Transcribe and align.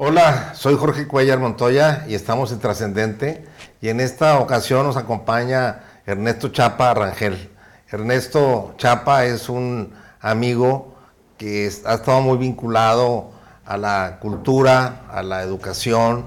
Hola, 0.00 0.52
soy 0.54 0.76
Jorge 0.76 1.08
Cuellar 1.08 1.40
Montoya 1.40 2.04
y 2.06 2.14
estamos 2.14 2.52
en 2.52 2.60
Trascendente 2.60 3.44
y 3.80 3.88
en 3.88 3.98
esta 3.98 4.38
ocasión 4.38 4.86
nos 4.86 4.96
acompaña 4.96 5.80
Ernesto 6.06 6.50
Chapa 6.50 6.94
Rangel. 6.94 7.50
Ernesto 7.90 8.74
Chapa 8.76 9.24
es 9.24 9.48
un 9.48 9.92
amigo 10.20 10.94
que 11.36 11.68
ha 11.84 11.94
estado 11.94 12.20
muy 12.20 12.38
vinculado 12.38 13.32
a 13.66 13.76
la 13.76 14.18
cultura, 14.20 15.02
a 15.10 15.24
la 15.24 15.42
educación 15.42 16.26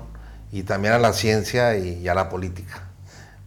y 0.51 0.63
también 0.63 0.93
a 0.93 0.99
la 0.99 1.13
ciencia 1.13 1.77
y, 1.77 2.05
a 2.09 2.13
la 2.13 2.27
política. 2.27 2.89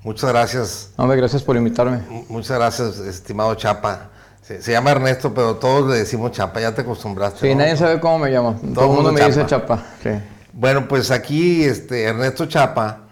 Muchas 0.05 0.31
gracias. 0.31 0.91
Hombre, 0.97 1.19
gracias 1.19 1.43
por 1.43 1.55
invitarme. 1.55 2.01
Muchas 2.31 2.57
gracias, 2.57 2.97
estimado 2.97 3.55
Chapa. 3.57 4.09
Se, 4.47 4.73
llama 4.73 4.91
Ernesto, 4.91 5.33
pero 5.33 5.57
todos 5.57 5.91
le 5.91 5.97
decimos 5.97 6.33
Chapa, 6.33 6.61
ya 6.61 6.75
te 6.75 6.83
acostumbraste. 6.83 7.49
Sí, 7.49 7.55
nadie 7.55 7.79
sabe 7.79 7.99
cómo 7.99 8.19
me 8.19 8.31
llamo. 8.31 8.61
Todo, 8.75 8.85
el 8.85 8.91
mundo, 8.91 9.13
me 9.13 9.25
dice 9.25 9.47
Chapa. 9.47 9.83
Bueno, 10.53 10.87
pues 10.87 11.11
aquí 11.11 11.65
este, 11.65 12.05
Ernesto 12.05 12.45
Chapa 12.45 13.05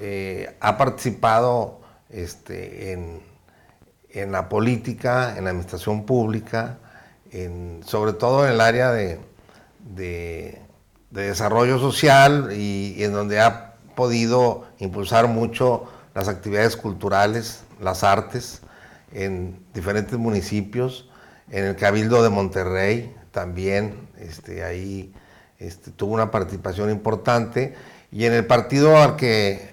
eh, 0.00 0.56
ha 0.58 0.76
participado 0.76 1.80
este, 2.08 2.92
en, 2.92 3.22
en, 4.10 4.32
la 4.32 4.48
política, 4.48 5.36
en 5.36 5.44
la 5.44 5.50
administración 5.50 6.04
pública, 6.06 6.78
en, 7.30 7.82
sobre 7.86 8.12
todo 8.12 8.44
en 8.44 8.54
el 8.54 8.60
área 8.60 8.90
de, 8.90 9.20
de, 9.94 10.60
desarrollo 11.10 11.78
social 11.78 12.50
y, 12.52 13.04
en 13.04 13.12
donde 13.12 13.40
ha 13.40 13.74
podido 13.94 14.64
impulsar 14.78 15.28
mucho 15.28 15.84
las 16.14 16.26
actividades 16.26 16.76
culturales, 16.76 17.62
las 17.80 18.02
artes 18.02 18.62
en 19.12 19.64
diferentes 19.74 20.18
municipios, 20.18 21.08
en 21.50 21.64
el 21.64 21.76
Cabildo 21.76 22.22
de 22.22 22.30
Monterrey 22.30 23.14
también, 23.30 24.08
este, 24.18 24.64
ahí 24.64 25.12
este, 25.58 25.90
tuvo 25.90 26.14
una 26.14 26.30
participación 26.30 26.90
importante, 26.90 27.74
y 28.12 28.24
en 28.24 28.32
el 28.32 28.46
partido 28.46 28.96
al 28.96 29.16
que, 29.16 29.70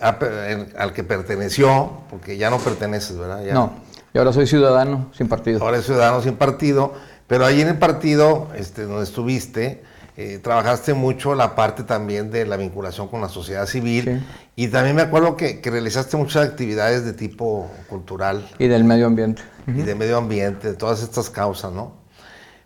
al 0.00 0.92
que 0.92 1.04
perteneció, 1.04 2.02
porque 2.10 2.36
ya 2.36 2.50
no 2.50 2.58
perteneces, 2.58 3.16
¿verdad? 3.16 3.42
no, 3.52 3.72
y 4.12 4.18
ahora 4.18 4.32
soy 4.32 4.46
ciudadano 4.46 5.10
sin 5.12 5.28
partido. 5.28 5.62
Ahora 5.62 5.76
es 5.76 5.84
ciudadano 5.84 6.22
sin 6.22 6.36
partido, 6.36 6.94
pero 7.26 7.44
ahí 7.44 7.60
en 7.60 7.68
el 7.68 7.78
partido 7.78 8.48
este, 8.56 8.84
donde 8.84 9.04
estuviste, 9.04 9.82
eh, 10.18 10.38
trabajaste 10.42 10.94
mucho 10.94 11.34
la 11.34 11.54
parte 11.54 11.82
también 11.82 12.30
de 12.30 12.46
la 12.46 12.56
vinculación 12.56 13.08
con 13.08 13.20
la 13.20 13.28
sociedad 13.28 13.66
civil 13.66 14.24
y 14.54 14.68
también 14.68 14.96
me 14.96 15.02
acuerdo 15.02 15.36
que, 15.36 15.60
realizaste 15.62 16.16
muchas 16.16 16.48
actividades 16.48 17.04
de 17.04 17.12
tipo 17.12 17.70
cultural. 17.90 18.48
Y 18.58 18.66
del 18.68 18.84
medio 18.84 19.06
ambiente. 19.06 19.42
Y 19.66 19.82
de 19.82 19.94
medio 19.94 20.16
ambiente, 20.16 20.68
de 20.68 20.74
todas 20.74 21.02
estas 21.02 21.28
causas, 21.28 21.72
¿no? 21.72 21.92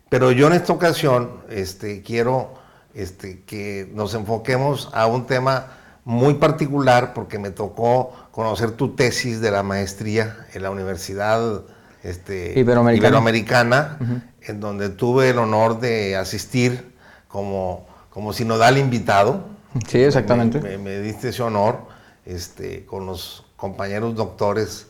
Pero 0.07 0.31
yo 0.31 0.47
en 0.47 0.53
esta 0.53 0.71
ocasión 0.71 1.41
este, 1.49 2.01
quiero 2.03 2.53
este, 2.93 3.41
que 3.43 3.89
nos 3.93 4.13
enfoquemos 4.13 4.89
a 4.93 5.07
un 5.07 5.25
tema 5.25 5.67
muy 6.05 6.35
particular 6.35 7.13
porque 7.13 7.37
me 7.37 7.49
tocó 7.49 8.13
conocer 8.31 8.71
tu 8.71 8.95
tesis 8.95 9.41
de 9.41 9.51
la 9.51 9.61
maestría 9.63 10.47
en 10.53 10.63
la 10.63 10.71
Universidad 10.71 11.63
este, 12.01 12.57
Iberoamericana, 12.57 13.97
en 14.41 14.59
donde 14.61 14.89
tuve 14.89 15.31
el 15.31 15.37
honor 15.37 15.81
de 15.81 16.15
asistir 16.15 16.90
como, 17.31 17.87
como 18.09 18.33
sinodal 18.33 18.77
invitado. 18.77 19.45
Sí, 19.87 20.03
exactamente. 20.03 20.59
Me, 20.77 20.99
diste 20.99 21.29
ese 21.29 21.41
honor 21.43 21.79
este, 22.25 22.85
con 22.85 23.05
los 23.05 23.45
compañeros 23.55 24.15
doctores, 24.15 24.87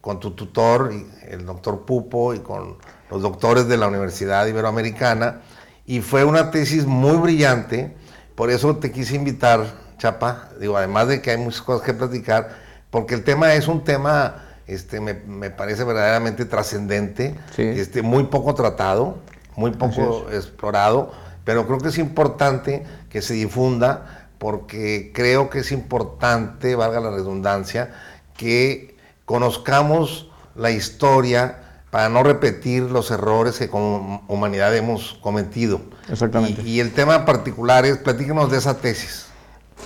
con 0.00 0.20
tu 0.20 0.32
tutor, 0.32 0.92
el 1.28 1.46
doctor 1.46 1.84
Pupo, 1.84 2.34
y 2.34 2.40
con 2.40 2.76
los 3.10 3.22
doctores 3.22 3.68
de 3.68 3.76
la 3.76 3.88
Universidad 3.88 4.46
Iberoamericana. 4.46 5.42
Y 5.86 6.00
fue 6.00 6.24
una 6.24 6.50
tesis 6.50 6.86
muy 6.86 7.16
brillante, 7.16 7.94
por 8.34 8.50
eso 8.50 8.76
te 8.76 8.90
quise 8.90 9.14
invitar, 9.14 9.66
Chapa, 9.98 10.48
digo, 10.58 10.76
además 10.76 11.08
de 11.08 11.22
que 11.22 11.30
hay 11.30 11.36
muchas 11.36 11.62
cosas 11.62 11.86
que 11.86 11.94
platicar, 11.94 12.56
porque 12.90 13.14
el 13.14 13.22
tema 13.22 13.54
es 13.54 13.68
un 13.68 13.84
tema 13.84 14.44
este, 14.66 15.00
me, 15.00 15.14
parece 15.50 15.84
verdaderamente 15.84 16.46
trascendente, 16.46 17.34
este, 17.56 18.02
muy 18.02 18.24
poco 18.24 18.54
tratado, 18.54 19.18
muy 19.56 19.72
poco 19.72 20.26
explorado, 20.32 21.12
pero 21.44 21.66
creo 21.66 21.78
que 21.78 21.88
es 21.88 21.98
importante 21.98 22.84
que 23.10 23.22
se 23.22 23.34
difunda 23.34 24.28
porque 24.38 25.12
creo 25.14 25.50
que 25.50 25.60
es 25.60 25.72
importante, 25.72 26.74
valga 26.74 27.00
la 27.00 27.10
redundancia, 27.10 27.94
que 28.36 28.96
conozcamos 29.24 30.30
la 30.54 30.70
historia 30.70 31.60
para 31.90 32.08
no 32.08 32.22
repetir 32.22 32.82
los 32.82 33.10
errores 33.10 33.58
que 33.58 33.68
como 33.68 34.24
humanidad 34.28 34.76
hemos 34.76 35.18
cometido. 35.22 35.80
Exactamente. 36.10 36.62
Y, 36.62 36.72
y 36.72 36.80
el 36.80 36.92
tema 36.92 37.24
particular 37.24 37.86
es, 37.86 37.98
platíquenos 37.98 38.50
de 38.50 38.58
esa 38.58 38.78
tesis. 38.78 39.26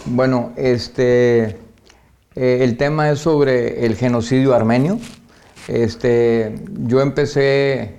Bueno, 0.06 0.52
este, 0.56 1.58
eh, 2.34 2.58
el 2.62 2.76
tema 2.76 3.10
es 3.10 3.19
sobre 3.19 3.84
el 3.84 3.96
genocidio 3.96 4.54
armenio. 4.54 4.98
Este, 5.66 6.64
yo 6.86 7.00
empecé 7.00 7.97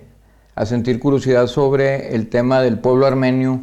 a 0.60 0.66
sentir 0.66 1.00
curiosidad 1.00 1.48
sobre 1.48 2.14
el 2.14 2.28
tema 2.28 2.62
del 2.62 2.80
pueblo 2.80 3.06
armenio, 3.08 3.62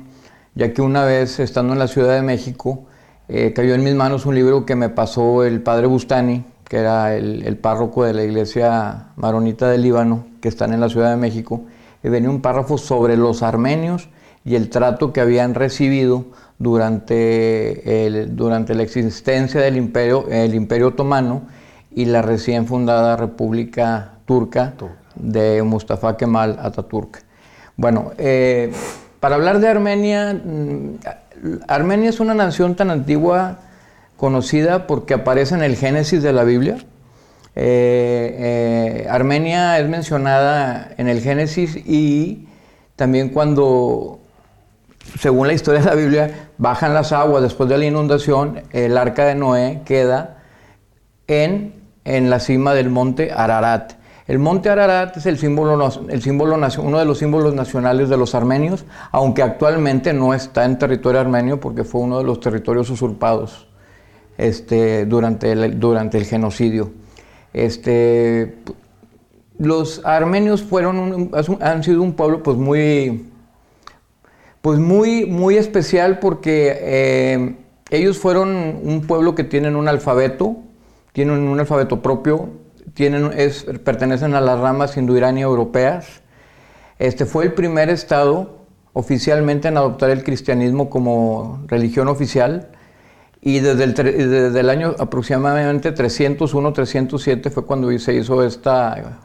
ya 0.55 0.73
que 0.73 0.81
una 0.81 1.05
vez 1.05 1.39
estando 1.41 1.75
en 1.75 1.79
la 1.79 1.89
Ciudad 1.89 2.15
de 2.15 2.23
México, 2.23 2.87
eh, 3.29 3.53
cayó 3.55 3.75
en 3.75 3.85
mis 3.85 3.95
manos 3.95 4.25
un 4.25 4.35
libro 4.35 4.65
que 4.65 4.77
me 4.77 4.89
pasó 4.89 5.45
el 5.45 5.61
padre 5.61 5.89
Bustani, 5.89 6.47
que 6.65 6.79
era 6.79 7.15
el, 7.15 7.59
párroco 7.59 8.05
de 8.05 8.15
la 8.15 8.25
iglesia 8.25 9.09
maronita 9.17 9.69
del 9.69 9.83
Líbano, 9.83 10.25
que 10.41 10.49
están 10.49 10.73
en 10.73 10.81
la 10.81 10.89
Ciudad 10.89 11.11
de 11.11 11.19
México, 11.19 11.65
y 12.03 12.09
venía 12.09 12.31
un 12.31 12.41
párrafo 12.41 12.79
sobre 12.79 13.19
los 13.19 13.43
armenios 13.43 14.09
y 14.43 14.55
el 14.55 14.71
trato 14.71 15.13
que 15.13 15.21
habían 15.21 15.53
recibido 15.53 16.25
durante, 16.59 18.27
durante 18.31 18.75
la 18.75 18.85
existencia 18.85 19.61
del 19.61 19.77
imperio, 19.77 20.29
el 20.31 20.55
imperio 20.55 20.89
otomano 20.89 21.43
y 21.95 22.07
la 22.07 22.23
recién 22.23 22.67
fundada 22.67 23.19
República 23.19 24.13
Turca 24.25 24.73
de 25.17 25.63
Mustafa 25.63 26.17
Kemal 26.17 26.59
Atatürk. 26.61 27.23
Bueno, 27.77 28.13
eh, 28.19 28.73
para 29.21 29.35
hablar 29.35 29.59
de 29.61 29.69
Armenia, 29.69 30.35
mm, 30.35 30.99
Armenia 31.69 32.11
es 32.11 32.21
una 32.21 32.35
nación 32.35 32.77
tan 32.77 32.91
antigua 32.91 33.59
conocida 34.17 34.87
porque 34.87 35.15
aparece 35.15 35.55
en 35.55 35.63
el 35.63 35.77
Génesis 35.77 36.23
de 36.23 36.33
la 36.33 36.45
Biblia. 36.45 36.79
Eh, 37.55 39.03
eh, 39.05 39.07
Armenia 39.11 39.79
es 39.79 39.89
mencionada 39.89 40.91
en 40.97 41.09
el 41.09 41.21
Génesis 41.21 41.77
y 41.77 42.49
también 42.97 43.31
cuando 43.31 44.21
según 45.19 45.47
la 45.47 45.55
historia 45.55 45.81
de 45.81 45.87
la 45.87 45.95
Biblia, 45.95 46.51
bajan 46.59 46.93
las 46.95 47.13
aguas 47.13 47.43
después 47.43 47.69
de 47.69 47.79
la 47.79 47.87
inundación, 47.87 48.63
el 48.73 48.99
arca 48.99 49.25
de 49.25 49.35
Noé 49.35 49.83
queda 49.85 50.39
en, 51.27 51.75
en 52.05 52.31
la 52.31 52.41
cima 52.41 52.75
del 52.75 52.91
monte 52.91 53.33
Ararat. 53.33 53.95
El 54.27 54.41
monte 54.41 54.69
Ararat 54.69 55.17
es 55.17 55.27
el 55.27 55.39
símbolo, 55.39 55.75
uno 55.75 56.99
de 56.99 57.05
los 57.05 57.19
símbolos 57.19 57.55
nacionales 57.55 58.09
de 58.09 58.17
los 58.17 58.35
armenios, 58.35 58.85
aunque 59.13 59.43
actualmente 59.43 60.13
no 60.13 60.35
está 60.35 60.65
en 60.65 60.79
territorio 60.79 61.21
armenio 61.21 61.61
porque 61.61 61.85
fue 61.85 62.01
uno 62.01 62.19
de 62.19 62.25
los 62.25 62.41
territorios 62.41 62.91
usurpados 62.91 63.69
este, 64.37 65.07
durante, 65.07 65.53
el, 65.53 65.79
durante 65.79 66.19
el 66.19 66.25
genocidio. 66.25 66.91
Este, 67.53 68.57
los 69.59 70.05
armenios 70.05 70.63
fueron 70.63 71.31
han 71.61 71.85
sido 71.85 72.03
un 72.03 72.15
pueblo 72.15 72.43
pues, 72.43 72.57
muy, 72.57 73.31
pues 74.61 74.81
muy, 74.81 75.25
muy 75.25 75.57
especial 75.57 76.19
porque 76.19 76.77
eh, 76.81 77.57
ellos 77.91 78.19
fueron 78.19 78.81
un 78.83 79.07
pueblo 79.07 79.37
que 79.37 79.45
tienen 79.45 79.77
un 79.77 79.87
alfabeto, 79.87 80.57
tienen 81.13 81.39
un 81.39 81.61
alfabeto 81.61 82.03
propio, 82.03 82.66
tienen, 82.95 83.33
es, 83.37 83.65
pertenecen 83.85 84.35
a 84.35 84.41
las 84.41 84.59
ramas 84.59 84.97
indoirania 84.97 85.45
europeas. 85.45 86.23
Este 86.99 87.27
fue 87.27 87.45
el 87.45 87.53
primer 87.53 87.91
estado 87.91 88.67
oficialmente 88.93 89.69
en 89.69 89.77
adoptar 89.77 90.11
el 90.11 90.25
cristianismo 90.25 90.89
como 90.89 91.63
religión 91.67 92.09
oficial 92.09 92.69
y 93.43 93.61
desde 93.61 93.85
el, 93.85 93.95
desde 93.95 94.61
el 94.61 94.71
año 94.71 94.95
aproximadamente 94.99 95.95
301-307 95.95 97.51
fue 97.51 97.65
cuando 97.67 97.97
se 97.99 98.15
hizo 98.15 98.43
esta 98.43 99.21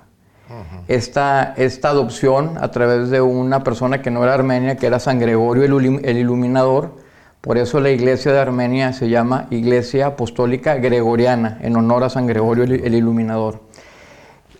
esta, 0.87 1.53
esta 1.57 1.89
adopción 1.89 2.57
a 2.59 2.71
través 2.71 3.09
de 3.09 3.21
una 3.21 3.63
persona 3.63 4.01
que 4.01 4.11
no 4.11 4.23
era 4.23 4.33
armenia, 4.33 4.75
que 4.75 4.87
era 4.87 4.99
San 4.99 5.19
Gregorio 5.19 5.63
el, 5.63 6.17
Iluminador. 6.17 6.95
Por 7.41 7.57
eso 7.57 7.79
la 7.79 7.89
iglesia 7.89 8.31
de 8.31 8.39
Armenia 8.39 8.93
se 8.93 9.09
llama 9.09 9.47
Iglesia 9.49 10.05
Apostólica 10.05 10.75
Gregoriana, 10.75 11.57
en 11.63 11.75
honor 11.75 12.03
a 12.03 12.09
San 12.11 12.27
Gregorio 12.27 12.63
el, 12.63 12.93
Iluminador. 12.93 13.61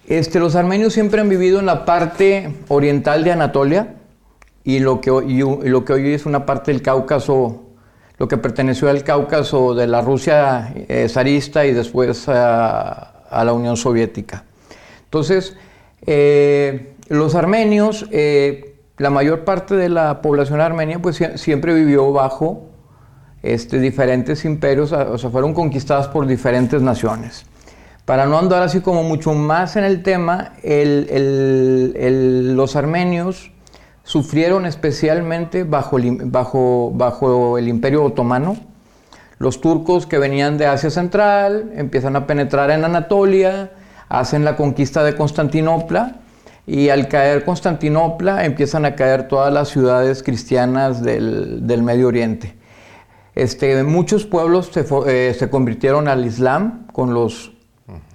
Este, 0.08 0.40
los 0.40 0.56
armenios 0.56 0.92
siempre 0.92 1.22
han 1.22 1.30
vivido 1.30 1.60
en 1.60 1.68
la 1.68 1.86
parte 1.86 2.56
oriental 2.70 3.24
de 3.24 3.34
Anatolia 3.34 3.98
y 4.64 4.80
lo 4.80 5.00
que, 5.00 5.12
lo 5.12 5.86
que 5.86 5.94
hoy 5.94 6.12
es 6.12 6.26
una 6.26 6.48
parte 6.48 6.72
del 6.72 6.82
Cáucaso, 6.82 7.62
lo 8.18 8.28
que 8.28 8.38
perteneció 8.38 8.90
al 8.90 9.04
Cáucaso 9.04 9.76
de 9.76 9.86
la 9.86 10.02
Rusia 10.02 10.74
eh, 10.76 11.08
zarista 11.08 11.64
y 11.68 11.74
después 11.74 12.28
a, 12.28 13.14
la 13.32 13.54
Unión 13.54 13.78
Soviética. 13.78 14.44
Entonces, 15.04 15.56
eh, 16.08 16.96
los 17.10 17.36
armenios, 17.36 18.08
eh, 18.10 18.74
la 18.98 19.12
mayor 19.12 19.44
parte 19.44 19.76
de 19.76 19.88
la 19.88 20.24
población 20.24 20.62
armenia, 20.62 21.00
pues 21.00 21.24
siempre 21.36 21.76
vivió 21.76 22.12
bajo 22.12 22.71
este, 23.44 23.80
diferentes 23.80 24.46
imperios, 24.46 24.92
o 24.92 25.18
sea, 25.18 25.30
fueron 25.30 25.54
conquistadas 25.54 26.08
por 26.08 26.28
diferentes 26.28 26.82
naciones. 26.82 27.46
Para 28.06 28.26
no 28.26 28.38
andar 28.38 28.64
así 28.64 28.82
como 28.82 29.04
mucho 29.04 29.34
más 29.34 29.76
en 29.76 29.84
el 29.84 30.04
tema, 30.04 30.54
los 30.64 32.76
armenios 32.76 33.52
sufrieron 34.04 34.66
especialmente 34.66 35.64
bajo 35.64 35.98
el 37.58 37.68
imperio 37.68 38.04
otomano. 38.04 38.58
Los 39.38 39.62
turcos 39.62 40.06
que 40.06 40.20
venían 40.20 40.58
de 40.58 40.68
Asia 40.68 40.90
Central 40.90 41.72
empiezan 41.76 42.16
a 42.16 42.28
penetrar 42.28 42.70
en 42.70 42.84
Anatolia, 42.84 43.72
hacen 44.10 44.44
la 44.44 44.56
conquista 44.56 45.04
de 45.04 45.16
Constantinopla 45.16 46.18
y 46.68 46.90
al 46.90 47.08
caer 47.08 47.44
Constantinopla 47.44 48.46
empiezan 48.46 48.86
a 48.86 48.96
caer 48.96 49.28
todas 49.28 49.54
las 49.54 49.70
ciudades 49.70 50.22
cristianas 50.22 51.02
del, 51.02 51.82
Medio 51.82 52.08
Oriente. 52.08 52.56
Este, 53.42 53.84
muchos 53.84 54.26
pueblos 54.28 54.70
se, 54.72 54.86
eh, 55.08 55.34
se, 55.34 55.50
convirtieron 55.50 56.08
al 56.08 56.28
Islam 56.28 56.86
con 56.94 57.16
los, 57.16 57.54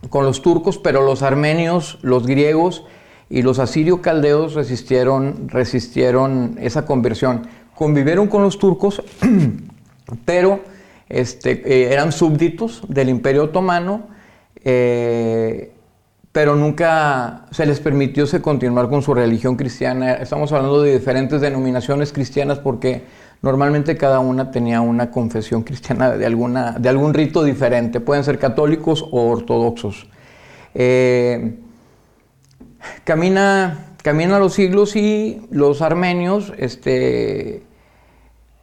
con 0.09 0.25
los 0.25 0.41
turcos, 0.41 0.79
pero 0.79 1.03
los 1.03 1.23
armenios, 1.23 1.99
los 2.03 2.29
griegos 2.29 2.85
y 3.29 3.43
los 3.43 3.59
asirio-caldeos 3.59 4.55
resistieron, 4.55 5.49
resistieron 5.49 6.57
esa 6.61 6.87
conversión. 6.87 7.49
Convivieron 7.75 8.29
con 8.29 8.43
los 8.43 8.57
turcos, 8.61 9.03
pero 10.25 10.61
este, 11.09 11.61
eh, 11.65 11.93
eran 11.93 12.13
súbditos 12.13 12.83
del 12.87 13.09
Imperio 13.09 13.47
Otomano. 13.47 14.07
Eh, 14.63 15.73
pero 16.31 16.55
nunca 16.55 17.47
se 17.51 17.65
les 17.65 17.81
permitió 17.81 18.27
se 18.27 18.43
continuar 18.43 18.91
con 18.91 19.01
su 19.01 19.15
religión 19.15 19.57
cristiana. 19.57 20.13
Estamos 20.13 20.53
hablando 20.53 20.83
de 20.83 20.93
diferentes 20.93 21.41
denominaciones 21.41 22.13
cristianas 22.13 22.59
porque 22.59 23.05
normalmente 23.43 23.97
cada 23.97 24.21
una 24.21 24.51
tenía 24.51 24.81
una 24.81 25.11
confesión 25.11 25.63
cristiana 25.63 26.11
de, 26.11 26.27
alguna, 26.27 26.73
de 26.73 26.89
algún 26.89 27.15
rito 27.15 27.45
diferente. 27.45 28.01
Pueden 28.01 28.25
ser 28.25 28.39
católicos 28.39 29.05
o 29.11 29.29
ortodoxos. 29.29 30.09
Eh, 30.75 31.59
camina, 33.05 33.95
camina 34.03 34.39
los 34.39 34.55
siglos 34.55 34.97
y 34.97 35.47
los 35.51 35.83
armenios, 35.83 36.53
este, 36.59 37.63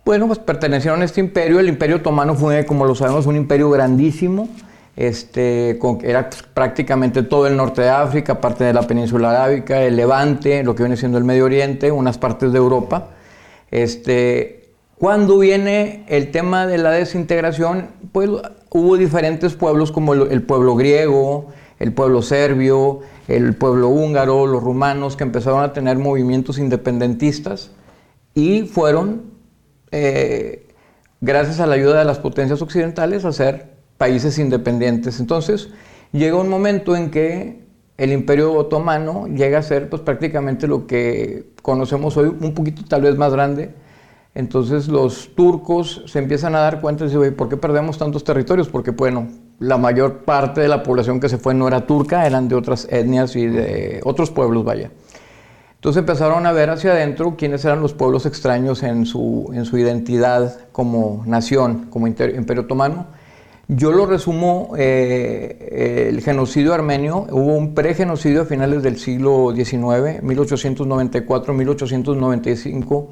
bueno, 0.06 0.28
pues 0.28 0.40
pertenecieron 0.40 1.02
a 1.02 1.06
este 1.06 1.20
imperio. 1.22 1.60
El 1.60 1.70
imperio 1.70 1.98
otomano 1.98 2.36
fue, 2.36 2.66
como 2.66 2.86
lo 2.86 2.96
sabemos, 2.96 3.26
un 3.26 3.36
imperio 3.36 3.70
grandísimo 3.70 4.50
este, 4.96 5.80
era 6.04 6.30
prácticamente 6.54 7.24
todo 7.24 7.48
el 7.48 7.58
norte 7.58 7.82
de 7.82 7.90
África, 7.90 8.40
parte 8.40 8.64
de 8.64 8.74
la 8.74 8.84
península 8.84 9.32
arábica, 9.32 9.82
el 9.82 9.96
Levante, 9.96 10.64
lo 10.64 10.76
que 10.76 10.84
viene 10.84 10.98
siendo 10.98 11.18
el 11.18 11.24
Medio 11.24 11.46
Oriente, 11.46 11.92
unas 11.92 12.18
partes 12.18 12.52
de 12.52 12.58
Europa. 12.60 13.10
Este, 13.72 14.63
cuando 15.04 15.38
viene 15.38 16.06
el 16.08 16.32
tema 16.32 16.66
de 16.66 16.78
la 16.78 16.92
desintegración, 16.92 17.90
pues 18.14 18.30
hubo 18.70 18.96
diferentes 18.96 19.54
pueblos 19.54 19.92
como 19.92 20.14
el, 20.14 20.44
pueblo 20.44 20.78
griego, 20.78 21.48
el 21.78 21.92
pueblo 21.92 22.22
serbio, 22.22 23.02
el 23.28 23.54
pueblo 23.54 23.90
húngaro, 23.90 24.48
los 24.48 24.64
rumanos, 24.64 25.18
que 25.18 25.26
empezaron 25.26 25.62
a 25.62 25.74
tener 25.74 25.98
movimientos 25.98 26.58
independentistas 26.58 27.72
y 28.34 28.62
fueron, 28.62 29.24
eh, 29.92 30.70
gracias 31.20 31.60
a 31.60 31.68
la 31.68 31.76
ayuda 31.76 32.00
de 32.00 32.06
las 32.06 32.20
potencias 32.20 32.62
occidentales, 32.62 33.26
a 33.26 33.34
ser 33.34 33.74
países 33.98 34.40
independientes. 34.40 35.20
Entonces, 35.20 35.68
llega 36.14 36.38
un 36.38 36.48
momento 36.48 36.96
en 36.96 37.12
que 37.12 37.66
el 37.98 38.14
imperio 38.14 38.54
otomano 38.54 39.28
llega 39.28 39.58
a 39.58 39.64
ser 39.64 39.90
pues, 39.90 40.02
prácticamente 40.02 40.66
lo 40.66 40.88
que 40.88 41.52
conocemos 41.62 42.16
hoy, 42.16 42.30
un 42.30 42.54
poquito 42.54 42.84
tal 42.88 43.02
vez 43.02 43.18
más 43.18 43.34
grande. 43.34 43.83
Entonces 44.36 44.88
los 44.88 45.36
turcos 45.36 46.04
se 46.08 46.20
empiezan 46.20 46.56
a 46.56 46.60
dar 46.60 46.82
cuenta 46.82 47.06
y 47.06 47.08
dicen, 47.08 47.36
¿por 47.36 47.50
qué 47.50 47.58
perdemos 47.58 47.98
tantos 47.98 48.24
territorios? 48.24 48.68
Porque, 48.68 48.92
bueno, 48.92 49.28
la 49.60 49.78
mayor 49.78 50.26
parte 50.26 50.62
de 50.62 50.68
la 50.68 50.82
población 50.82 51.20
que 51.20 51.30
se 51.30 51.38
fue 51.38 51.54
no 51.54 51.68
era 51.68 51.86
turca, 51.86 52.26
eran 52.26 52.48
de 52.48 52.56
otras 52.56 52.88
etnias 52.90 53.36
y 53.36 53.46
de 53.46 54.02
otros 54.04 54.32
pueblos, 54.32 54.64
vaya. 54.64 54.92
Entonces 55.76 56.00
empezaron 56.00 56.46
a 56.46 56.52
ver 56.52 56.70
hacia 56.70 56.94
adentro 56.94 57.36
quiénes 57.38 57.64
eran 57.66 57.82
los 57.82 57.94
pueblos 57.94 58.26
extraños 58.26 58.84
en 58.84 59.06
su, 59.06 59.52
en 59.54 59.66
su 59.66 59.78
identidad 59.78 60.60
como 60.72 61.24
nación, 61.26 61.88
como 61.90 62.08
imperio 62.08 62.62
otomano 62.62 63.08
yo 63.70 63.94
lo 63.94 64.06
resumo, 64.06 64.74
eh, 64.78 66.10
el 66.10 66.20
genocidio 66.22 66.74
armenio, 66.74 67.28
hubo 67.32 67.56
un 67.56 67.74
pregenocidio 67.74 68.42
a 68.42 68.46
finales 68.46 68.84
del 68.84 68.98
siglo 68.98 69.54
XIX, 69.56 70.22
1894-1895, 70.22 73.08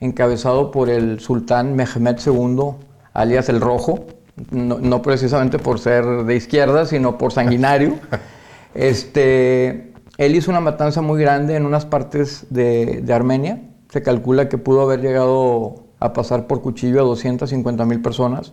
encabezado 0.00 0.70
por 0.70 0.90
el 0.90 1.20
sultán 1.20 1.74
Mehmed 1.74 2.18
II, 2.24 2.72
alias 3.12 3.48
el 3.48 3.60
Rojo, 3.60 4.06
no, 4.50 5.02
precisamente 5.02 5.58
por 5.58 5.78
ser 5.78 6.04
de 6.24 6.36
izquierda, 6.36 6.84
sino 6.84 7.16
por 7.16 7.32
sanguinario. 7.32 7.94
este, 8.74 9.92
él 10.18 10.34
hizo 10.36 10.50
una 10.50 10.60
matanza 10.60 11.00
muy 11.00 11.20
grande 11.20 11.56
en 11.56 11.64
unas 11.64 11.86
partes 11.86 12.46
de, 12.50 13.00
de 13.02 13.12
Armenia. 13.14 13.62
Se 13.90 14.02
calcula 14.02 14.48
que 14.48 14.58
pudo 14.58 14.82
haber 14.82 15.00
llegado 15.00 15.86
a 16.00 16.12
pasar 16.12 16.46
por 16.46 16.60
cuchillo 16.60 17.00
a 17.00 17.04
250 17.04 17.84
mil 17.86 18.02
personas 18.02 18.52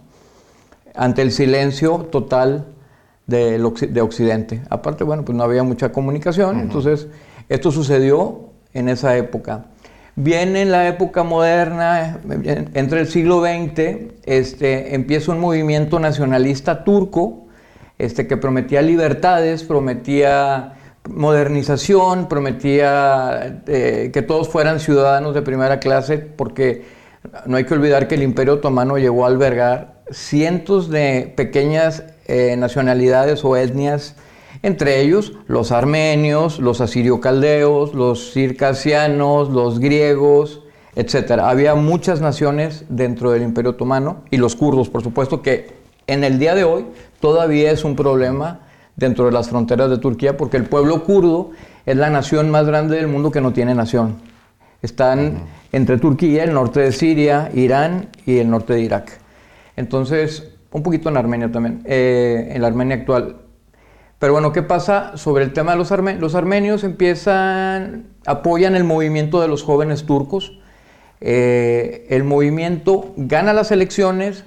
ante 0.96 1.22
el 1.22 1.32
silencio 1.32 2.08
total 2.12 2.68
de, 3.28 3.58
de, 3.58 4.02
Occidente. 4.02 4.62
Aparte, 4.70 5.04
bueno, 5.04 5.26
pues 5.26 5.38
no 5.38 5.44
había 5.44 5.64
mucha 5.64 5.92
comunicación, 5.92 6.60
entonces 6.60 7.08
esto 7.50 7.72
sucedió 7.72 8.50
en 8.74 8.90
esa 8.90 9.18
época. 9.18 9.66
Viene 10.16 10.62
en 10.62 10.72
la 10.72 10.88
época 10.88 11.24
moderna, 11.24 12.20
entre 12.76 13.00
el 13.00 13.08
siglo 13.08 13.42
XX, 13.42 14.14
este, 14.26 14.94
empieza 14.94 15.32
un 15.32 15.40
movimiento 15.40 16.00
nacionalista 16.00 16.84
turco 16.84 17.48
este, 17.98 18.28
que 18.28 18.38
prometía 18.38 18.84
libertades, 18.84 19.64
prometía 19.64 20.74
modernización, 21.10 22.30
prometía 22.30 23.62
eh, 23.66 24.12
que 24.14 24.22
todos 24.22 24.50
fueran 24.50 24.80
ciudadanos 24.80 25.34
de 25.34 25.42
primera 25.42 25.80
clase, 25.80 26.20
porque 26.20 26.86
no 27.46 27.58
hay 27.58 27.64
que 27.66 27.74
olvidar 27.74 28.08
que 28.08 28.16
el 28.16 28.24
Imperio 28.24 28.56
Otomano 28.56 28.98
llegó 28.98 29.26
a 29.26 29.30
albergar 29.30 30.04
cientos 30.12 30.90
de 30.90 31.34
pequeñas 31.36 32.04
eh, 32.26 32.56
nacionalidades 32.58 33.44
o 33.44 33.58
etnias, 33.58 34.16
entre 34.64 35.02
ellos 35.02 35.34
los 35.48 35.72
armenios, 35.72 36.60
los 36.60 36.82
asirio-caldeos, 36.82 37.94
los 37.94 38.32
circasianos, 38.32 39.50
los 39.50 39.80
griegos, 39.80 40.62
etc. 40.96 41.42
Había 41.42 41.76
muchas 41.76 42.22
naciones 42.22 42.86
dentro 42.90 43.32
del 43.32 43.44
Imperio 43.44 43.72
Otomano 43.72 44.24
y 44.32 44.38
los 44.38 44.56
kurdos, 44.56 44.90
por 44.90 45.04
supuesto, 45.04 45.42
que 45.42 45.74
en 46.08 46.24
el 46.24 46.40
día 46.40 46.56
de 46.56 46.64
hoy 46.64 46.86
todavía 47.20 47.72
es 47.72 47.84
un 47.84 47.96
problema 47.96 48.62
dentro 48.96 49.26
de 49.26 49.32
las 49.32 49.50
fronteras 49.50 49.90
de 49.90 49.98
Turquía 49.98 50.38
porque 50.38 50.58
el 50.58 50.66
pueblo 50.66 51.04
kurdo 51.04 51.52
es 51.86 51.98
la 51.98 52.10
nación 52.10 52.50
más 52.50 52.66
grande 52.66 52.96
del 52.96 53.08
mundo 53.08 53.32
que 53.32 53.42
no 53.42 53.54
tiene 53.54 53.76
nación. 53.76 54.16
Están 54.82 55.44
entre 55.72 55.98
Turquía, 55.98 56.44
el 56.44 56.54
norte 56.54 56.82
de 56.82 56.92
Siria, 56.92 57.50
Irán 57.54 58.10
y 58.26 58.38
el 58.38 58.50
norte 58.50 58.74
de 58.74 58.82
Irak. 58.82 59.20
Entonces, 59.76 60.52
un 60.72 60.84
poquito 60.84 61.10
en 61.10 61.18
Armenia 61.18 61.52
también, 61.52 61.82
eh, 61.86 62.52
en 62.54 62.62
la 62.62 62.68
Armenia 62.68 62.98
actual. 62.98 63.43
Pero 64.24 64.32
bueno, 64.32 64.54
¿qué 64.54 64.62
pasa 64.62 65.18
sobre 65.18 65.44
el 65.44 65.52
tema 65.52 65.74
de 65.74 65.78
los 65.80 65.92
armenios? 65.92 66.22
Los 66.22 66.34
armenios 66.34 66.86
empiezan, 66.86 68.06
apoyan 68.26 68.74
el 68.74 68.86
movimiento 68.86 69.42
de 69.42 69.50
los 69.50 69.64
jóvenes 69.64 70.06
turcos. 70.06 70.60
Eh, 71.20 72.08
el 72.10 72.24
movimiento 72.24 73.12
gana 73.18 73.52
las 73.52 73.72
elecciones 73.72 74.46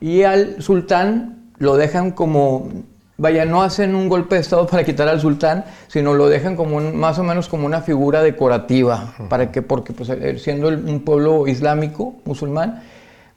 y 0.00 0.22
al 0.22 0.62
sultán 0.62 1.50
lo 1.58 1.76
dejan 1.76 2.12
como, 2.12 2.70
vaya, 3.18 3.44
no 3.44 3.62
hacen 3.62 3.94
un 3.94 4.08
golpe 4.08 4.36
de 4.36 4.40
estado 4.40 4.66
para 4.66 4.84
quitar 4.84 5.06
al 5.06 5.20
sultán, 5.20 5.66
sino 5.88 6.14
lo 6.14 6.30
dejan 6.30 6.56
como 6.56 6.80
más 6.80 7.18
o 7.18 7.22
menos 7.22 7.46
como 7.46 7.66
una 7.66 7.82
figura 7.82 8.22
decorativa, 8.22 9.12
para 9.28 9.52
que, 9.52 9.60
porque 9.60 9.92
pues, 9.92 10.08
eh, 10.08 10.38
siendo 10.38 10.68
un 10.68 11.00
pueblo 11.04 11.46
islámico, 11.46 12.14
musulmán, 12.24 12.84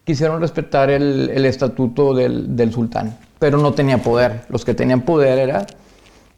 quisieron 0.04 0.42
respetar 0.42 0.90
el, 0.90 1.46
estatuto 1.46 2.14
del, 2.14 2.72
sultán, 2.72 3.18
pero 3.40 3.58
no 3.58 3.74
tenía 3.74 4.00
poder. 4.00 4.42
Los 4.50 4.66
que 4.66 4.74
tenían 4.74 5.02
poder 5.02 5.40
era, 5.40 5.66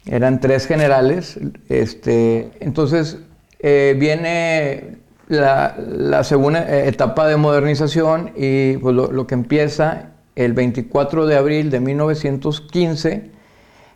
eran 0.06 0.40
tres 0.40 0.66
generales. 0.66 1.38
Este, 1.68 2.50
entonces 2.60 3.18
eh, 3.58 3.96
viene 3.98 4.98
la, 5.28 6.22
segunda 6.24 6.68
etapa 6.86 7.26
de 7.26 7.36
modernización 7.36 8.32
y 8.36 8.76
pues, 8.76 8.94
lo, 8.94 9.26
que 9.26 9.34
empieza 9.34 10.10
el 10.36 10.52
24 10.52 11.26
de 11.26 11.36
abril 11.36 11.70
de 11.70 11.80
1915 11.80 13.30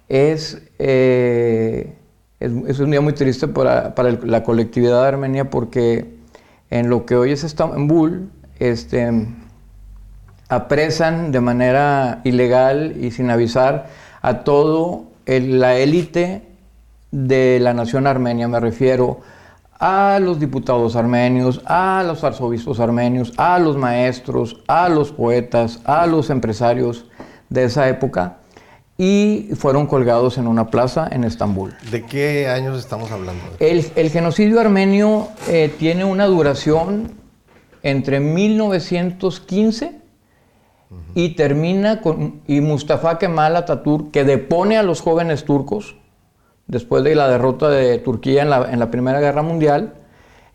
es, 0.09 0.63
eh, 0.79 1.95
es, 2.41 2.81
un 2.81 2.91
día 2.91 3.01
muy 3.01 3.13
triste 3.13 3.47
para, 3.47 3.95
para 3.95 4.11
la 4.11 4.43
colectividad 4.43 5.03
de 5.03 5.09
Armenia 5.09 5.51
porque 5.51 6.19
en 6.71 6.89
lo 6.89 7.07
que 7.07 7.15
hoy 7.15 7.33
es 7.33 7.45
Estambul, 7.45 8.31
este, 8.59 9.27
apresan 10.51 11.33
de 11.33 11.41
manera 11.41 12.21
ilegal 12.25 12.97
y 13.01 13.13
sin 13.13 13.31
avisar 13.31 13.87
a 14.21 14.41
todo 14.41 15.05
la 15.25 15.77
élite 15.77 16.43
de 17.13 17.59
la 17.61 17.73
nación 17.73 18.07
armenia. 18.07 18.49
Me 18.49 18.59
refiero 18.59 19.21
a 19.79 20.19
los 20.21 20.41
diputados 20.41 20.97
armenios, 20.97 21.63
a 21.65 22.03
los 22.05 22.25
arzobispos 22.25 22.81
armenios, 22.81 23.33
a 23.37 23.59
los 23.61 23.77
maestros, 23.77 24.63
a 24.67 24.89
los 24.89 25.13
poetas, 25.13 25.81
a 25.85 26.07
los 26.07 26.31
empresarios 26.31 27.07
de 27.49 27.65
esa 27.65 27.89
época 27.89 28.39
y 28.99 29.49
fueron 29.55 29.87
colgados 29.87 30.37
en 30.37 30.47
una 30.47 30.67
plaza 30.67 31.09
en 31.11 31.25
Estambul. 31.25 31.75
¿De 31.91 32.05
qué 32.05 32.49
años 32.49 32.79
estamos 32.79 33.11
hablando? 33.11 33.43
El, 33.59 34.11
genocidio 34.11 34.61
armenio 34.61 35.29
eh, 35.49 35.73
tiene 35.79 36.05
una 36.05 36.27
duración 36.27 37.13
entre 37.83 38.21
1915 38.21 40.00
y 41.15 41.31
termina 41.31 42.01
con 42.01 42.41
y 42.47 42.61
Mustafa 42.61 43.19
Kemal 43.19 43.57
Atatürk 43.57 44.11
que 44.11 44.25
depone 44.25 44.77
a 44.77 44.83
los 44.83 45.01
jóvenes 45.01 45.45
turcos 45.45 45.95
después 46.71 47.03
de 47.05 47.15
la 47.15 47.29
derrota 47.29 47.69
de 47.69 47.99
Turquía 47.99 48.43
en 48.43 48.51
la, 48.51 48.91
Primera 48.91 49.21
Guerra 49.21 49.43
Mundial, 49.43 49.95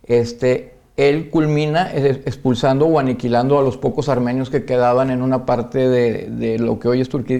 este, 0.06 0.76
él 0.96 1.30
culmina 1.30 1.92
expulsando 1.94 2.86
o 2.86 3.00
aniquilando 3.00 3.60
a 3.60 3.62
los 3.62 3.78
pocos 3.78 4.08
armenios 4.08 4.50
que 4.50 4.64
quedaban 4.64 5.10
en 5.10 5.22
una 5.22 5.46
parte 5.46 5.90
de, 5.90 6.58
lo 6.58 6.80
que 6.80 6.88
hoy 6.88 7.02
es 7.02 7.10
Turquía, 7.10 7.40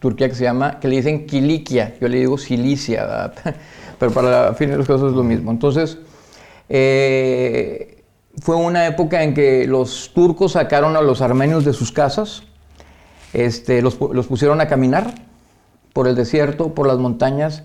Turquía, 0.00 0.28
que 0.28 0.34
se 0.34 0.42
llama, 0.42 0.80
que 0.80 0.88
le 0.88 0.96
dicen 0.96 1.26
Kilikia, 1.26 1.94
yo 2.00 2.08
le 2.08 2.18
digo 2.18 2.36
Cilicia, 2.36 3.32
pero 3.98 4.10
para 4.10 4.54
fin 4.54 4.70
de 4.70 4.76
los 4.76 4.88
casos 4.88 5.12
es 5.12 5.16
lo 5.16 5.22
mismo. 5.22 5.52
Entonces, 5.52 5.98
eh, 6.68 7.95
fue 8.40 8.56
una 8.56 8.86
época 8.86 9.22
en 9.22 9.34
que 9.34 9.66
los 9.66 10.12
turcos 10.14 10.52
sacaron 10.52 10.96
a 10.96 11.00
los 11.00 11.20
armenios 11.20 11.64
de 11.64 11.72
sus 11.72 11.92
casas, 11.92 12.42
este, 13.32 13.82
los, 13.82 13.98
los 14.00 14.26
pusieron 14.26 14.60
a 14.60 14.68
caminar 14.68 15.14
por 15.92 16.08
el 16.08 16.14
desierto, 16.14 16.74
por 16.74 16.86
las 16.86 16.98
montañas, 16.98 17.62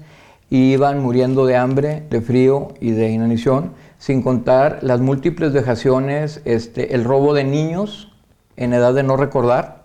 y 0.49 0.73
iban 0.73 0.99
muriendo 0.99 1.45
de 1.45 1.55
hambre, 1.55 2.03
de 2.09 2.21
frío 2.21 2.73
y 2.79 2.91
de 2.91 3.09
inanición, 3.09 3.73
sin 3.97 4.21
contar 4.21 4.79
las 4.81 4.99
múltiples 4.99 5.53
dejaciones, 5.53 6.41
este, 6.45 6.95
el 6.95 7.03
robo 7.03 7.33
de 7.33 7.43
niños 7.43 8.11
en 8.57 8.73
edad 8.73 8.93
de 8.93 9.03
no 9.03 9.15
recordar. 9.15 9.83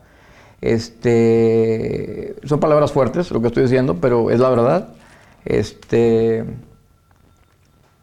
Este, 0.60 2.34
son 2.44 2.60
palabras 2.60 2.92
fuertes 2.92 3.30
lo 3.30 3.40
que 3.40 3.48
estoy 3.48 3.64
diciendo, 3.64 3.98
pero 4.00 4.30
es 4.30 4.40
la 4.40 4.48
verdad. 4.50 4.88
Este, 5.44 6.44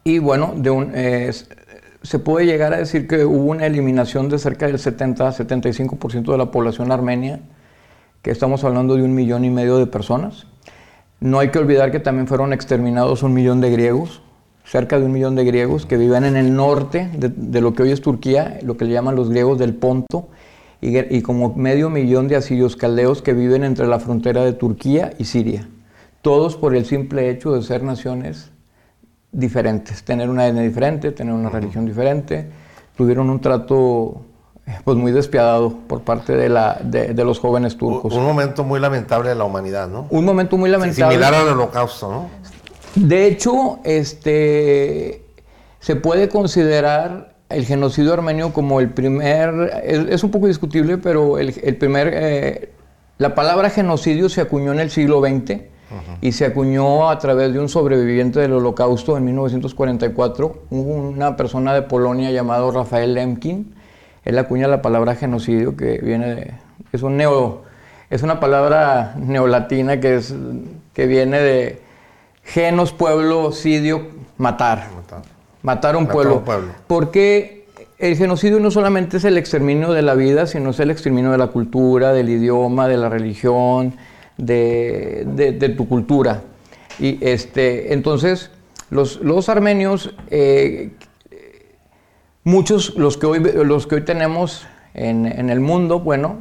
y 0.03 0.19
bueno, 0.19 0.53
de 0.55 0.69
un, 0.69 0.91
se 2.03 2.19
puede 2.19 2.45
llegar 2.45 2.73
a 2.73 2.77
decir 2.77 3.07
que 3.07 3.23
hubo 3.25 3.51
una 3.51 3.65
eliminación 3.65 4.27
de 4.29 4.37
cerca 4.37 4.67
del 4.67 4.77
70-75% 4.77 6.31
de 6.31 6.37
la 6.37 6.51
población 6.51 6.91
armenia, 6.91 7.39
que 8.21 8.31
estamos 8.31 8.63
hablando 8.65 8.95
de 8.95 9.03
un 9.03 9.15
millón 9.15 9.45
y 9.45 9.49
medio 9.49 9.77
de 9.77 9.87
personas. 9.87 10.45
No 11.21 11.39
hay 11.39 11.49
que 11.49 11.59
olvidar 11.59 11.91
que 11.91 11.99
también 11.99 12.27
fueron 12.27 12.51
exterminados 12.51 13.23
un 13.23 13.33
millón 13.33 13.61
de 13.61 13.71
griegos, 13.71 14.21
cerca 14.65 14.99
de 14.99 15.05
un 15.05 15.13
millón 15.13 15.35
de 15.35 15.45
griegos 15.45 15.85
que 15.85 15.97
vivían 15.97 16.25
en 16.25 16.35
el 16.35 16.53
norte 16.55 17.09
de, 17.15 17.61
lo 17.61 17.73
que 17.73 17.83
hoy 17.83 17.91
es 17.91 18.01
Turquía, 18.01 18.59
lo 18.63 18.75
que 18.75 18.85
le 18.85 18.91
llaman 18.91 19.15
los 19.15 19.29
griegos 19.29 19.57
del 19.57 19.73
Ponto, 19.73 20.27
y, 20.81 21.21
como 21.21 21.55
medio 21.55 21.89
millón 21.89 22.27
de 22.27 22.35
asirios 22.35 22.75
caldeos 22.75 23.21
que 23.21 23.33
viven 23.33 23.63
entre 23.63 23.87
la 23.87 23.99
frontera 23.99 24.43
de 24.43 24.51
Turquía 24.51 25.13
y 25.17 25.23
Siria. 25.23 25.69
Todos 26.21 26.57
por 26.57 26.75
el 26.75 26.83
simple 26.83 27.29
hecho 27.29 27.53
de 27.53 27.61
ser 27.61 27.83
naciones 27.83 28.52
diferentes, 29.33 30.03
tener 30.03 30.29
una 30.29 30.47
etnia 30.47 30.61
diferente, 30.61 31.11
tener 31.11 31.33
una 31.33 31.49
religión 31.49 31.85
diferente, 31.85 32.47
tuvieron 32.95 33.29
un 33.29 33.41
trato 33.41 34.21
pues 34.85 34.95
muy 34.95 35.11
despiadado 35.11 35.75
por 35.87 36.03
parte 36.03 36.37
de, 36.37 36.47
la, 36.47 36.79
de, 36.81 37.13
los 37.25 37.39
jóvenes 37.39 37.75
turcos. 37.77 38.13
Un 38.13 38.23
momento 38.23 38.63
muy 38.63 38.79
lamentable 38.79 39.29
de 39.29 39.35
la 39.35 39.43
humanidad, 39.43 39.89
¿no? 39.89 40.07
Un 40.09 40.23
momento 40.23 40.55
muy 40.55 40.69
lamentable. 40.69 41.15
Similar 41.15 41.33
al 41.33 41.49
holocausto, 41.49 42.09
¿no? 42.09 42.29
De 42.95 43.25
hecho, 43.25 43.79
este, 43.83 45.25
se 45.79 45.95
puede 45.95 46.29
considerar 46.29 47.33
el 47.49 47.65
genocidio 47.65 48.13
armenio 48.13 48.53
como 48.53 48.79
el 48.79 48.89
primer, 48.89 49.81
es, 49.83 50.23
un 50.23 50.31
poco 50.31 50.47
discutible, 50.47 50.97
pero 50.97 51.39
el, 51.39 51.75
primer, 51.75 52.11
eh, 52.13 52.73
la 53.17 53.35
palabra 53.35 53.69
genocidio 53.69 54.29
se 54.29 54.41
acuñó 54.41 54.71
en 54.71 54.79
el 54.79 54.91
siglo 54.91 55.21
XX 55.21 55.72
y 56.21 56.31
se 56.31 56.45
acuñó 56.45 57.09
a 57.09 57.17
través 57.19 57.53
de 57.53 57.59
un 57.59 57.69
sobreviviente 57.69 58.39
del 58.39 58.53
holocausto 58.53 59.17
en 59.17 59.25
1944, 59.25 60.63
una 60.69 61.35
persona 61.35 61.73
de 61.73 61.81
Polonia 61.83 62.31
llamado 62.31 62.71
Rafael 62.71 63.13
Lemkin, 63.13 63.73
él 64.25 64.37
acuña 64.37 64.67
la 64.67 64.81
palabra 64.81 65.15
genocidio 65.15 65.75
que 65.75 65.99
viene 65.99 66.35
de, 66.35 66.51
es 66.91 67.03
un 67.03 67.17
neo, 67.17 67.63
es 68.09 68.23
una 68.23 68.39
palabra 68.39 69.15
neolatina 69.17 69.99
que 69.99 70.15
es 70.15 70.33
que 70.93 71.07
viene 71.07 71.39
de 71.39 71.81
genos, 72.43 72.93
pueblo, 72.93 73.51
sidio, 73.51 74.07
matar. 74.37 74.87
Matar, 75.61 75.95
un, 75.95 76.07
pueblo. 76.07 76.37
un 76.37 76.43
pueblo. 76.43 76.71
Porque 76.87 77.65
el 77.97 78.17
genocidio 78.17 78.59
no 78.59 78.69
solamente 78.69 79.17
es 79.17 79.23
el 79.23 79.37
exterminio 79.37 79.93
de 79.93 80.01
la 80.01 80.13
vida, 80.13 80.45
sino 80.45 80.71
es 80.71 80.79
el 80.79 80.91
exterminio 80.91 81.31
de 81.31 81.37
la 81.37 81.47
cultura, 81.47 82.11
del 82.11 82.29
idioma, 82.29 82.87
de 82.87 82.97
la 82.97 83.09
religión, 83.09 83.95
de, 84.37 85.25
de, 85.25 85.69
tu 85.69 85.87
cultura. 85.87 86.41
Y 86.99 87.17
este, 87.25 87.93
entonces, 87.93 88.51
los, 88.89 89.21
los 89.21 89.49
armenios 89.49 90.13
eh, 90.29 90.91
Muchos, 92.45 92.95
los 92.97 93.17
que 93.17 93.25
hoy, 93.25 93.39
los 93.39 93.87
que 93.87 93.95
hoy 93.95 94.01
tenemos 94.01 94.67
en, 94.93 95.49
el 95.49 95.61
mundo, 95.61 96.01
bueno, 96.01 96.39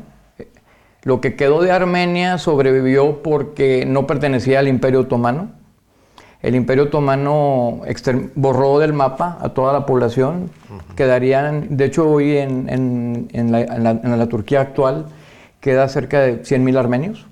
lo 1.05 1.21
que 1.21 1.37
quedó 1.37 1.63
de 1.63 1.71
Armenia 1.71 2.39
sobrevivió 2.39 3.23
porque 3.23 3.85
no 3.87 4.05
pertenecía 4.09 4.59
al 4.59 4.67
Imperio 4.67 5.01
Otomano. 5.01 5.53
El 6.43 6.57
Imperio 6.57 6.85
Otomano 6.85 7.83
borró 8.35 8.81
del 8.81 8.93
mapa 8.95 9.39
a 9.41 9.51
toda 9.51 9.73
la 9.73 9.87
población. 9.87 10.51
Quedarían, 10.97 11.77
de 11.77 11.85
hecho, 11.85 12.11
hoy 12.11 12.37
en, 12.37 13.29
la, 13.53 14.27
Turquía 14.27 14.61
actual 14.61 15.07
queda 15.61 15.87
cerca 15.87 16.19
de 16.19 16.43
100.000 16.43 16.79
armenios. 16.79 17.29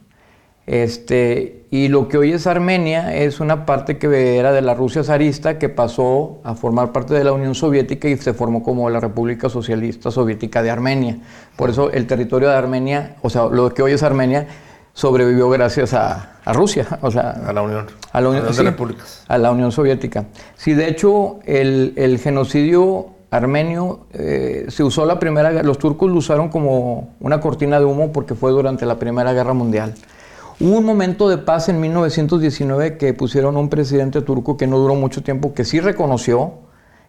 Este, 0.70 1.64
y 1.72 1.88
lo 1.88 2.06
que 2.06 2.16
hoy 2.16 2.30
es 2.30 2.46
Armenia 2.46 3.12
es 3.12 3.40
una 3.40 3.66
parte 3.66 3.98
que 3.98 4.36
era 4.38 4.52
de 4.52 4.62
la 4.62 4.72
Rusia 4.72 5.02
zarista 5.02 5.58
que 5.58 5.68
pasó 5.68 6.38
a 6.44 6.54
formar 6.54 6.92
parte 6.92 7.12
de 7.12 7.24
la 7.24 7.32
Unión 7.32 7.56
Soviética 7.56 8.08
y 8.08 8.16
se 8.16 8.34
formó 8.34 8.62
como 8.62 8.88
la 8.88 9.00
República 9.00 9.48
Socialista 9.48 10.12
Soviética 10.12 10.62
de 10.62 10.70
Armenia. 10.70 11.18
Por 11.56 11.70
eso 11.70 11.90
el 11.90 12.06
territorio 12.06 12.50
de 12.50 12.54
Armenia, 12.54 13.16
o 13.20 13.30
sea, 13.30 13.46
lo 13.46 13.74
que 13.74 13.82
hoy 13.82 13.90
es 13.90 14.04
Armenia, 14.04 14.46
sobrevivió 14.92 15.50
gracias 15.50 15.92
a, 15.92 16.36
Rusia, 16.46 16.86
o 17.02 17.10
sea, 17.10 17.30
a 17.30 17.52
la 17.52 17.62
Unión, 17.62 17.86
a 18.12 18.20
la 18.20 18.28
Unión, 18.28 18.46
de 18.46 18.62
Repúblicas. 18.62 19.24
A 19.26 19.38
la 19.38 19.50
Unión 19.50 19.72
Soviética. 19.72 20.26
Sí, 20.54 20.74
de 20.74 20.86
hecho, 20.86 21.40
el, 21.46 22.20
genocidio 22.22 23.08
armenio 23.32 24.06
eh, 24.12 24.66
se 24.68 24.84
usó 24.84 25.04
la 25.04 25.18
primera, 25.18 25.50
los 25.64 25.78
turcos 25.78 26.08
lo 26.08 26.16
usaron 26.18 26.48
como 26.48 27.14
una 27.18 27.40
cortina 27.40 27.80
de 27.80 27.86
humo 27.86 28.12
porque 28.12 28.36
fue 28.36 28.52
durante 28.52 28.86
la 28.86 29.00
Primera 29.00 29.32
Guerra 29.32 29.52
Mundial. 29.52 29.94
Hubo 30.62 30.76
un 30.76 30.84
momento 30.84 31.30
de 31.30 31.38
paz 31.38 31.70
en 31.70 31.80
1919 31.80 32.98
que 32.98 33.14
pusieron 33.14 33.56
un 33.56 33.70
presidente 33.70 34.20
turco 34.20 34.58
que 34.58 34.66
no 34.66 34.76
duró 34.78 34.94
mucho 34.94 35.22
tiempo, 35.22 35.54
que 35.54 35.64
sí 35.64 35.80
reconoció 35.80 36.52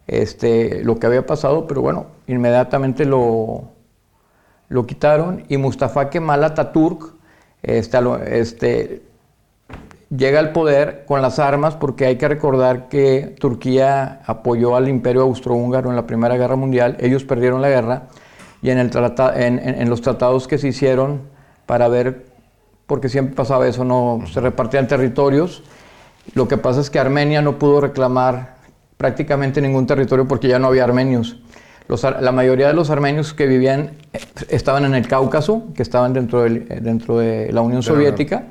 este, 0.07 0.85
lo 0.85 0.97
que 0.97 1.07
había 1.07 1.25
pasado, 1.25 1.67
pero 1.67 1.81
bueno, 1.81 2.05
inmediatamente 2.27 3.03
lo, 3.03 3.65
lo 4.69 4.85
quitaron. 4.85 5.43
Y 5.49 5.57
Mustafa 5.57 6.09
Kemal 6.09 6.45
Atatürk 6.45 7.13
este, 7.61 7.99
este, 8.39 9.01
llega 10.15 10.39
al 10.39 10.53
poder 10.53 11.03
con 11.05 11.21
las 11.21 11.37
armas 11.37 11.75
porque 11.75 12.05
hay 12.05 12.17
que 12.17 12.29
recordar 12.29 12.87
que 12.87 13.35
Turquía 13.37 14.21
apoyó 14.27 14.77
al 14.77 14.87
imperio 14.87 15.23
austrohúngaro 15.23 15.89
en 15.89 15.97
la 15.97 16.07
Primera 16.07 16.37
Guerra 16.37 16.55
Mundial, 16.55 16.95
ellos 17.01 17.25
perdieron 17.25 17.61
la 17.61 17.67
guerra 17.67 18.03
y 18.61 18.69
en, 18.69 18.77
el 18.77 18.91
en, 19.35 19.59
en 19.59 19.89
los 19.89 19.99
tratados 19.99 20.47
que 20.47 20.57
se 20.57 20.69
hicieron 20.69 21.23
para 21.65 21.89
ver 21.89 22.30
porque 22.91 23.07
siempre 23.07 23.33
pasaba 23.33 23.65
eso, 23.69 23.85
no 23.85 24.19
se 24.33 24.41
repartían 24.41 24.85
territorios. 24.85 25.63
Lo 26.33 26.49
que 26.49 26.57
pasa 26.57 26.81
es 26.81 26.89
que 26.89 26.99
Armenia 26.99 27.41
no 27.41 27.57
pudo 27.57 27.79
reclamar 27.79 28.57
prácticamente 28.97 29.61
ningún 29.61 29.87
territorio 29.87 30.27
porque 30.27 30.49
ya 30.49 30.59
no 30.59 30.67
había 30.67 30.83
armenios. 30.83 31.37
la 31.87 32.31
mayoría 32.33 32.67
de 32.67 32.73
los 32.73 32.89
armenios 32.89 33.33
que 33.33 33.47
vivían 33.47 33.91
eh, 34.11 34.19
estaban 34.49 34.83
en 34.83 34.93
el 34.93 35.07
Cáucaso, 35.07 35.67
que 35.73 35.83
estaban 35.83 36.11
dentro, 36.11 36.43
dentro 36.43 37.17
de 37.17 37.53
la 37.53 37.61
Unión 37.61 37.81
Soviética, 37.81 38.47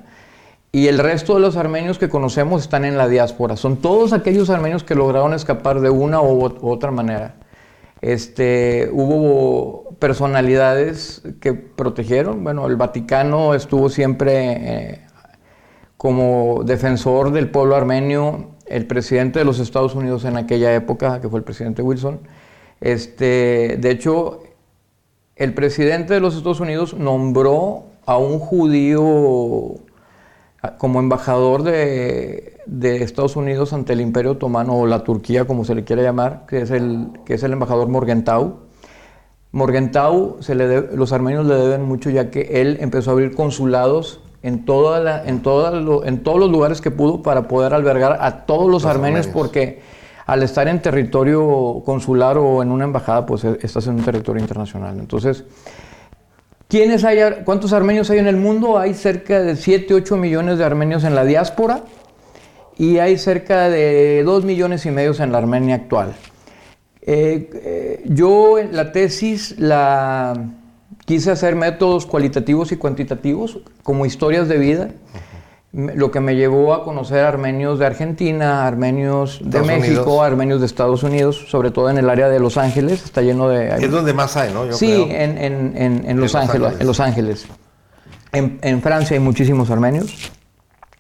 y 0.72 0.86
el 0.86 0.96
resto 1.00 1.34
de 1.34 1.40
los 1.40 1.58
armenios 1.58 1.98
que 1.98 2.08
conocemos 2.08 2.62
están 2.62 2.86
en 2.86 2.96
la 2.96 3.08
diáspora. 3.08 3.58
Son 3.58 3.76
todos 3.76 4.14
aquellos 4.14 4.48
armenios 4.48 4.84
que 4.84 4.94
lograron 4.94 5.34
escapar 5.34 5.82
de 5.82 5.90
una 5.90 6.22
u 6.22 6.50
otra 6.62 6.90
manera. 6.90 7.34
Este, 8.00 8.88
hubo 8.92 9.90
personalidades 9.98 11.22
que 11.40 11.52
protegieron. 11.52 12.42
Bueno, 12.42 12.66
el 12.66 12.76
Vaticano 12.76 13.54
estuvo 13.54 13.90
siempre 13.90 14.92
eh, 14.92 15.06
como 15.96 16.62
defensor 16.64 17.32
del 17.32 17.50
pueblo 17.50 17.76
armenio. 17.76 18.50
El 18.66 18.86
presidente 18.86 19.40
de 19.40 19.44
los 19.44 19.58
Estados 19.58 19.94
Unidos 19.94 20.24
en 20.24 20.36
aquella 20.36 20.74
época, 20.74 21.20
que 21.20 21.28
fue 21.28 21.40
el 21.40 21.44
presidente 21.44 21.82
Wilson, 21.82 22.20
este, 22.80 23.76
de 23.78 23.90
hecho, 23.90 24.42
el 25.36 25.52
presidente 25.54 26.14
de 26.14 26.20
los 26.20 26.36
Estados 26.36 26.60
Unidos 26.60 26.94
nombró 26.94 27.84
a 28.06 28.16
un 28.16 28.38
judío 28.38 29.74
como 30.78 31.00
embajador 31.00 31.62
de, 31.62 32.60
Estados 32.82 33.36
Unidos 33.36 33.72
ante 33.72 33.94
el 33.94 34.00
Imperio 34.00 34.32
Otomano 34.32 34.78
o 34.78 34.86
la 34.86 35.04
Turquía, 35.04 35.46
como 35.46 35.64
se 35.64 35.74
le 35.74 35.84
quiere 35.84 36.02
llamar, 36.02 36.44
que 36.46 36.62
es 36.62 36.70
el, 36.70 37.08
que 37.24 37.34
es 37.34 37.42
el 37.42 37.52
embajador 37.52 37.88
Morgenthau. 37.88 38.60
Morgenthau, 39.52 40.36
se 40.40 40.54
le 40.54 40.96
los 40.96 41.12
armenios 41.12 41.46
le 41.46 41.54
deben 41.54 41.82
mucho 41.82 42.10
ya 42.10 42.30
que 42.30 42.60
él 42.60 42.76
empezó 42.80 43.10
a 43.10 43.12
abrir 43.14 43.34
consulados 43.34 44.20
en, 44.42 44.64
toda 44.64 45.24
en, 45.24 45.28
en 45.28 45.42
todos 45.42 46.40
los 46.40 46.50
lugares 46.50 46.80
que 46.80 46.90
pudo 46.90 47.22
para 47.22 47.48
poder 47.48 47.74
albergar 47.74 48.18
a 48.20 48.46
todos 48.46 48.70
los, 48.70 48.84
armenios, 48.84 49.26
porque 49.26 49.80
al 50.26 50.42
estar 50.42 50.68
en 50.68 50.80
territorio 50.80 51.82
consular 51.84 52.38
o 52.38 52.62
en 52.62 52.70
una 52.70 52.84
embajada, 52.84 53.26
pues 53.26 53.44
e, 53.44 53.58
estás 53.62 53.86
en 53.88 53.94
un 53.94 54.04
territorio 54.04 54.40
internacional. 54.40 54.98
Entonces, 54.98 55.44
¿quiénes 56.70 57.04
hay, 57.04 57.18
¿cuántos 57.44 57.74
armenios 57.74 58.08
hay 58.10 58.18
en 58.20 58.28
el 58.28 58.36
mundo? 58.36 58.78
Hay 58.78 58.94
cerca 58.94 59.40
de 59.40 59.56
7, 59.56 59.92
8 59.92 60.16
millones 60.16 60.56
de 60.56 60.64
armenios 60.64 61.04
en 61.04 61.14
la 61.14 61.24
diáspora 61.24 61.82
y 62.78 62.98
hay 62.98 63.18
cerca 63.18 63.68
de 63.68 64.22
2 64.24 64.44
millones 64.44 64.86
y 64.86 64.90
medio 64.90 65.12
en 65.18 65.32
la 65.32 65.38
Armenia 65.38 65.74
actual. 65.74 66.14
Eh, 67.02 67.50
eh, 67.52 68.02
yo 68.06 68.56
la 68.70 68.92
tesis 68.92 69.58
la 69.58 70.34
quise 71.04 71.30
hacer 71.30 71.56
métodos 71.56 72.06
cualitativos 72.06 72.72
y 72.72 72.76
cuantitativos 72.76 73.58
como 73.82 74.06
historias 74.06 74.48
de 74.48 74.58
vida 74.58 74.90
lo 75.72 76.10
que 76.10 76.18
me 76.18 76.34
llevó 76.34 76.74
a 76.74 76.82
conocer 76.82 77.24
armenios 77.24 77.78
de 77.78 77.86
Argentina, 77.86 78.66
armenios 78.66 79.40
de 79.44 79.62
México, 79.62 80.22
armenios 80.22 80.60
de 80.60 80.66
Estados 80.66 81.04
Unidos, 81.04 81.46
sobre 81.48 81.70
todo 81.70 81.90
en 81.90 81.98
el 81.98 82.10
área 82.10 82.28
de 82.28 82.40
Los 82.40 82.56
Ángeles, 82.56 83.04
está 83.04 83.22
lleno 83.22 83.48
de... 83.48 83.76
Es 83.76 83.90
donde 83.90 84.12
más 84.12 84.36
hay, 84.36 84.52
¿no? 84.52 84.72
sí, 84.72 85.06
En, 85.08 85.38
en, 85.38 86.20
Los, 86.20 86.34
Ángeles, 86.34 86.72
en 86.80 86.86
Los 86.86 86.98
Ángeles. 86.98 87.46
En, 88.32 88.82
Francia 88.82 89.14
hay 89.14 89.20
muchísimos 89.20 89.70
armenios. 89.70 90.32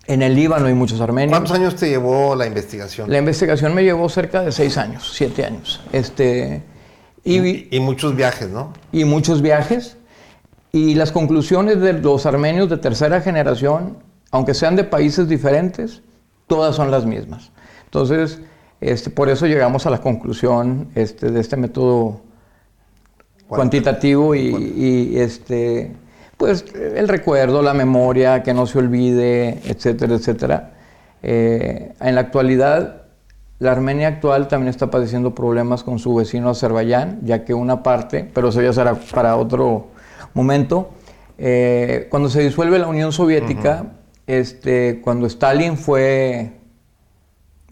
En 0.06 0.22
el 0.22 0.36
Líbano 0.36 0.66
hay 0.66 0.74
muchos 0.74 1.00
armenios. 1.00 1.32
¿Cuántos 1.36 1.56
años 1.56 1.74
te 1.74 1.88
llevó 1.88 2.36
la 2.36 2.46
investigación? 2.46 3.10
La 3.10 3.18
investigación 3.18 3.74
me 3.74 3.82
llevó 3.82 4.08
cerca 4.08 4.42
de 4.42 4.52
seis 4.52 4.76
años, 4.76 5.12
siete 5.14 5.44
años. 5.44 5.80
Este, 5.92 6.62
y, 7.24 7.76
y 7.76 7.80
muchos 7.80 8.14
viajes, 8.14 8.48
¿no? 8.48 8.72
Y 8.92 9.04
muchos 9.04 9.42
viajes. 9.42 9.96
Y 10.72 10.94
las 10.94 11.10
conclusiones 11.10 11.80
de 11.80 11.92
los 11.94 12.26
armenios 12.26 12.70
de 12.70 12.76
tercera 12.76 13.20
generación 13.20 14.09
aunque 14.30 14.54
sean 14.54 14.76
de 14.76 14.84
países 14.84 15.28
diferentes, 15.28 16.02
todas 16.46 16.76
son 16.76 16.90
las 16.90 17.04
mismas. 17.04 17.50
Entonces, 17.84 18.40
este, 18.80 19.10
por 19.10 19.28
eso 19.28 19.46
llegamos 19.46 19.86
a 19.86 19.90
la 19.90 19.98
conclusión 19.98 20.88
este, 20.94 21.30
de 21.30 21.40
este 21.40 21.56
método 21.56 22.20
cuantitativo 23.48 24.34
y, 24.34 25.18
este, 25.18 25.92
pues 26.36 26.64
el 26.74 27.08
recuerdo, 27.08 27.62
la 27.62 27.74
memoria, 27.74 28.42
que 28.42 28.54
no 28.54 28.66
se 28.66 28.78
olvide, 28.78 29.60
etcétera, 29.64 30.14
etcétera. 30.14 30.70
Eh, 31.22 31.92
en 32.00 32.14
la 32.14 32.20
actualidad, 32.22 33.02
la 33.58 33.72
Armenia 33.72 34.08
actual 34.08 34.48
también 34.48 34.70
está 34.70 34.90
padeciendo 34.90 35.34
problemas 35.34 35.82
con 35.82 35.98
su 35.98 36.14
vecino 36.14 36.48
Azerbaiyán, 36.48 37.20
ya 37.24 37.44
que 37.44 37.52
una 37.52 37.82
parte, 37.82 38.30
pero 38.32 38.48
eso 38.48 38.62
ya 38.62 38.72
será 38.72 38.94
para 38.94 39.36
otro 39.36 39.88
momento, 40.32 40.90
eh, 41.36 42.06
cuando 42.10 42.30
se 42.30 42.40
disuelve 42.40 42.78
la 42.78 42.86
Unión 42.86 43.12
Soviética, 43.12 43.86
este, 44.30 45.00
cuando 45.02 45.26
Stalin 45.26 45.76
fue 45.76 46.52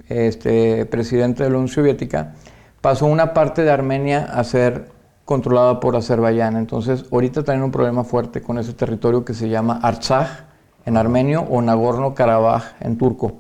este, 0.09 0.87
presidente 0.87 1.45
de 1.45 1.51
la 1.51 1.57
Unión 1.57 1.69
Soviética, 1.69 2.35
pasó 2.81 3.07
una 3.07 3.33
parte 3.33 3.63
de 3.63 3.71
Armenia 3.71 4.25
a 4.25 4.43
ser 4.43 4.89
controlada 5.25 5.79
por 5.79 5.95
Azerbaiyán. 5.95 6.57
Entonces, 6.57 7.05
ahorita 7.13 7.45
tienen 7.45 7.63
un 7.63 7.71
problema 7.71 8.03
fuerte 8.03 8.43
con 8.43 8.59
ese 8.59 8.73
territorio 8.73 9.25
que 9.25 9.35
se 9.35 9.49
llama 9.49 9.79
Artsaj 9.83 10.47
en 10.85 10.97
armenio 10.97 11.43
o 11.43 11.61
Nagorno-Karabaj 11.61 12.77
en 12.81 12.99
turco. 12.99 13.35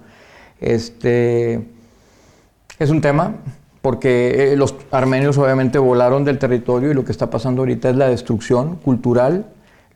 Este, 0.60 1.66
es 2.78 2.90
un 2.90 3.00
tema 3.00 3.34
porque 3.82 4.52
eh, 4.52 4.56
los 4.56 4.76
armenios 4.90 5.38
obviamente 5.38 5.78
volaron 5.78 6.24
del 6.24 6.38
territorio 6.38 6.90
y 6.90 6.94
lo 6.94 7.04
que 7.04 7.12
está 7.12 7.30
pasando 7.30 7.62
ahorita 7.62 7.90
es 7.90 7.96
la 7.96 8.08
destrucción 8.08 8.76
cultural 8.76 9.46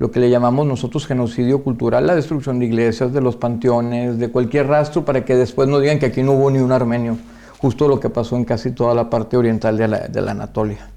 lo 0.03 0.11
que 0.11 0.19
le 0.19 0.31
llamamos 0.31 0.67
nosotros 0.67 1.07
genocidio 1.07 1.63
cultural, 1.63 2.09
la 2.09 2.17
destrucción 2.17 2.59
de 2.59 2.67
iglesias, 2.67 3.13
de 3.13 3.21
los 3.21 3.37
panteones, 3.37 4.19
de 4.19 4.33
cualquier 4.33 4.67
rastro 4.67 5.05
para 5.05 5.25
que 5.25 5.37
después 5.37 5.69
no 5.69 5.79
digan 5.79 6.01
que 6.01 6.07
aquí 6.07 6.25
no 6.25 6.33
hubo 6.33 6.51
ni 6.51 6.59
un 6.59 6.73
armenio, 6.73 7.19
justo 7.59 7.87
lo 7.87 8.01
que 8.01 8.11
pasó 8.11 8.35
en 8.35 8.45
casi 8.45 8.73
toda 8.73 8.97
la 8.97 9.09
parte 9.09 9.37
oriental 9.37 9.79
de 9.79 9.87
la, 9.87 10.31
Anatolia. 10.33 10.91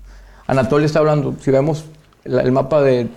Anatolia 0.47 0.87
está 0.87 0.97
hablando, 0.97 1.35
si 1.39 1.51
vemos 1.51 1.85
el 2.23 2.51
mapa 2.51 2.81
de 2.81 3.07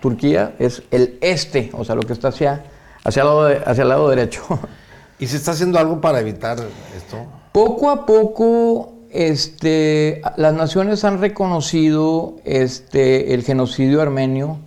Turquía, 0.00 0.54
es 0.60 0.84
el 0.92 1.18
este, 1.20 1.70
o 1.72 1.84
sea, 1.84 1.96
lo 1.96 2.02
que 2.02 2.12
está 2.12 2.28
hacia, 2.28 2.62
hacia, 3.02 3.22
el 3.22 3.26
lado 3.26 3.48
hacia 3.66 3.82
el 3.82 3.88
lado 3.88 4.08
derecho. 4.08 4.44
¿Y 5.18 5.26
se 5.26 5.38
está 5.38 5.50
haciendo 5.50 5.80
algo 5.80 6.00
para 6.00 6.20
evitar 6.20 6.56
esto? 6.96 7.16
Poco 7.50 7.90
a 7.90 8.06
poco 8.06 8.92
este, 9.10 10.22
las 10.36 10.54
naciones 10.54 11.02
han 11.02 11.20
reconocido 11.20 12.36
este, 12.44 13.34
el 13.34 13.42
genocidio 13.42 14.00
armenio 14.00 14.60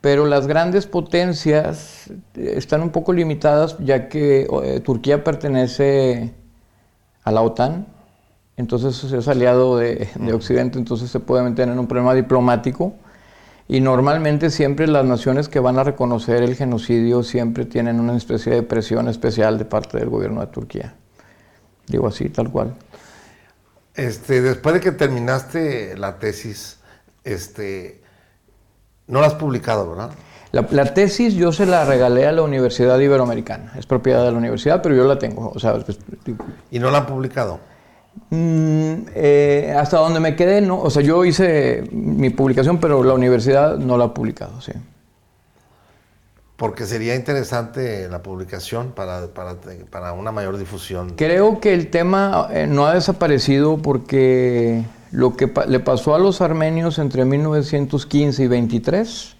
pero 0.00 0.26
las 0.26 0.46
grandes 0.46 0.86
potencias 0.86 2.10
están 2.34 2.82
un 2.82 2.90
poco 2.90 3.12
limitadas 3.12 3.76
ya 3.78 4.08
que 4.08 4.46
eh, 4.62 4.80
Turquía 4.80 5.22
pertenece 5.22 6.34
a 7.24 7.30
la 7.30 7.42
OTAN, 7.42 7.86
entonces 8.56 9.12
es 9.12 9.28
aliado 9.28 9.78
de, 9.78 10.08
Occidente, 10.32 10.78
entonces 10.78 11.10
se 11.10 11.20
puede 11.20 11.42
meter 11.42 11.68
en 11.68 11.78
un 11.78 11.86
problema 11.86 12.14
diplomático. 12.14 12.94
Y 13.68 13.80
normalmente 13.80 14.50
siempre 14.50 14.88
las 14.88 15.04
naciones 15.04 15.48
que 15.48 15.60
van 15.60 15.78
a 15.78 15.84
reconocer 15.84 16.42
el 16.42 16.56
genocidio 16.56 17.22
siempre 17.22 17.64
tienen 17.64 18.00
una 18.00 18.16
especie 18.16 18.52
de 18.52 18.62
presión 18.62 19.08
especial 19.08 19.58
de 19.58 19.64
parte 19.64 19.96
del 19.96 20.08
gobierno 20.08 20.40
de 20.40 20.48
Turquía. 20.48 20.94
Digo 21.86 22.08
así, 22.08 22.28
tal 22.28 22.50
cual. 22.50 22.74
Este, 23.94 24.42
después 24.42 24.74
de 24.74 24.80
que 24.80 24.92
terminaste 24.92 25.96
la 25.96 26.18
tesis, 26.18 26.80
este, 27.22 28.02
no 29.10 29.20
la 29.20 29.26
has 29.26 29.34
publicado, 29.34 29.90
¿verdad? 29.90 30.10
La, 30.52 30.94
tesis 30.94 31.34
yo 31.34 31.52
se 31.52 31.64
la 31.64 31.84
regalé 31.84 32.26
a 32.26 32.32
la 32.32 32.42
Universidad 32.42 32.98
Iberoamericana. 32.98 33.72
Es 33.78 33.86
propiedad 33.86 34.24
de 34.24 34.32
la 34.32 34.38
universidad, 34.38 34.82
pero 34.82 34.96
yo 34.96 35.04
la 35.04 35.18
tengo. 35.18 35.52
Pues, 35.52 35.64
¿Y 36.72 36.78
no 36.80 36.90
la 36.90 36.98
han 36.98 37.06
publicado? 37.06 37.60
Mm, 38.30 39.06
eh, 39.14 39.76
hasta 39.78 39.98
donde 39.98 40.18
me 40.18 40.34
quedé, 40.34 40.60
no. 40.60 40.80
O 40.80 40.90
sea, 40.90 41.02
yo 41.02 41.24
hice 41.24 41.84
mi 41.92 42.30
publicación, 42.30 42.78
pero 42.78 43.04
la 43.04 43.14
universidad 43.14 43.76
no 43.76 43.96
la 43.96 44.06
ha 44.06 44.14
publicado, 44.14 44.60
sí. 44.60 44.72
Porque 46.56 46.84
sería 46.84 47.14
interesante 47.14 48.08
la 48.08 48.22
publicación 48.22 48.90
para, 48.90 49.28
para, 49.28 50.12
una 50.12 50.32
mayor 50.32 50.58
difusión. 50.58 51.14
Creo 51.16 51.60
que 51.60 51.72
el 51.72 51.90
tema 51.90 52.48
eh, 52.50 52.66
no 52.66 52.86
ha 52.86 52.94
desaparecido 52.94 53.78
porque 53.78 54.84
lo 55.10 55.36
que 55.36 55.52
le 55.68 55.80
pasó 55.80 56.14
a 56.14 56.18
los 56.18 56.40
armenios 56.40 56.98
entre 56.98 57.24
1915 57.24 58.42
y 58.42 58.46
23 58.46 59.36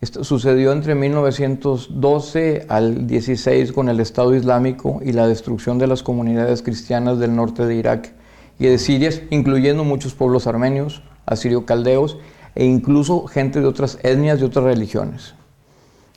esto 0.00 0.22
sucedió 0.22 0.70
entre 0.70 0.94
1912 0.94 2.66
al 2.68 3.08
16 3.08 3.72
con 3.72 3.88
el 3.88 3.98
Estado 3.98 4.32
Islámico 4.36 5.00
y 5.02 5.10
la 5.10 5.26
destrucción 5.26 5.78
de 5.78 5.88
las 5.88 6.04
comunidades 6.04 6.62
cristianas 6.62 7.18
del 7.18 7.34
norte 7.34 7.66
de 7.66 7.74
Irak 7.74 8.12
y 8.60 8.66
de 8.66 8.78
Siria, 8.78 9.10
incluyendo 9.30 9.82
muchos 9.82 10.14
pueblos 10.14 10.46
armenios, 10.46 11.02
asirio-caldeos 11.26 12.16
e 12.54 12.64
incluso 12.64 13.26
gente 13.26 13.60
de 13.60 13.66
otras 13.66 13.98
etnias 14.04 14.40
y 14.40 14.44
otras 14.44 14.66
religiones. 14.66 15.34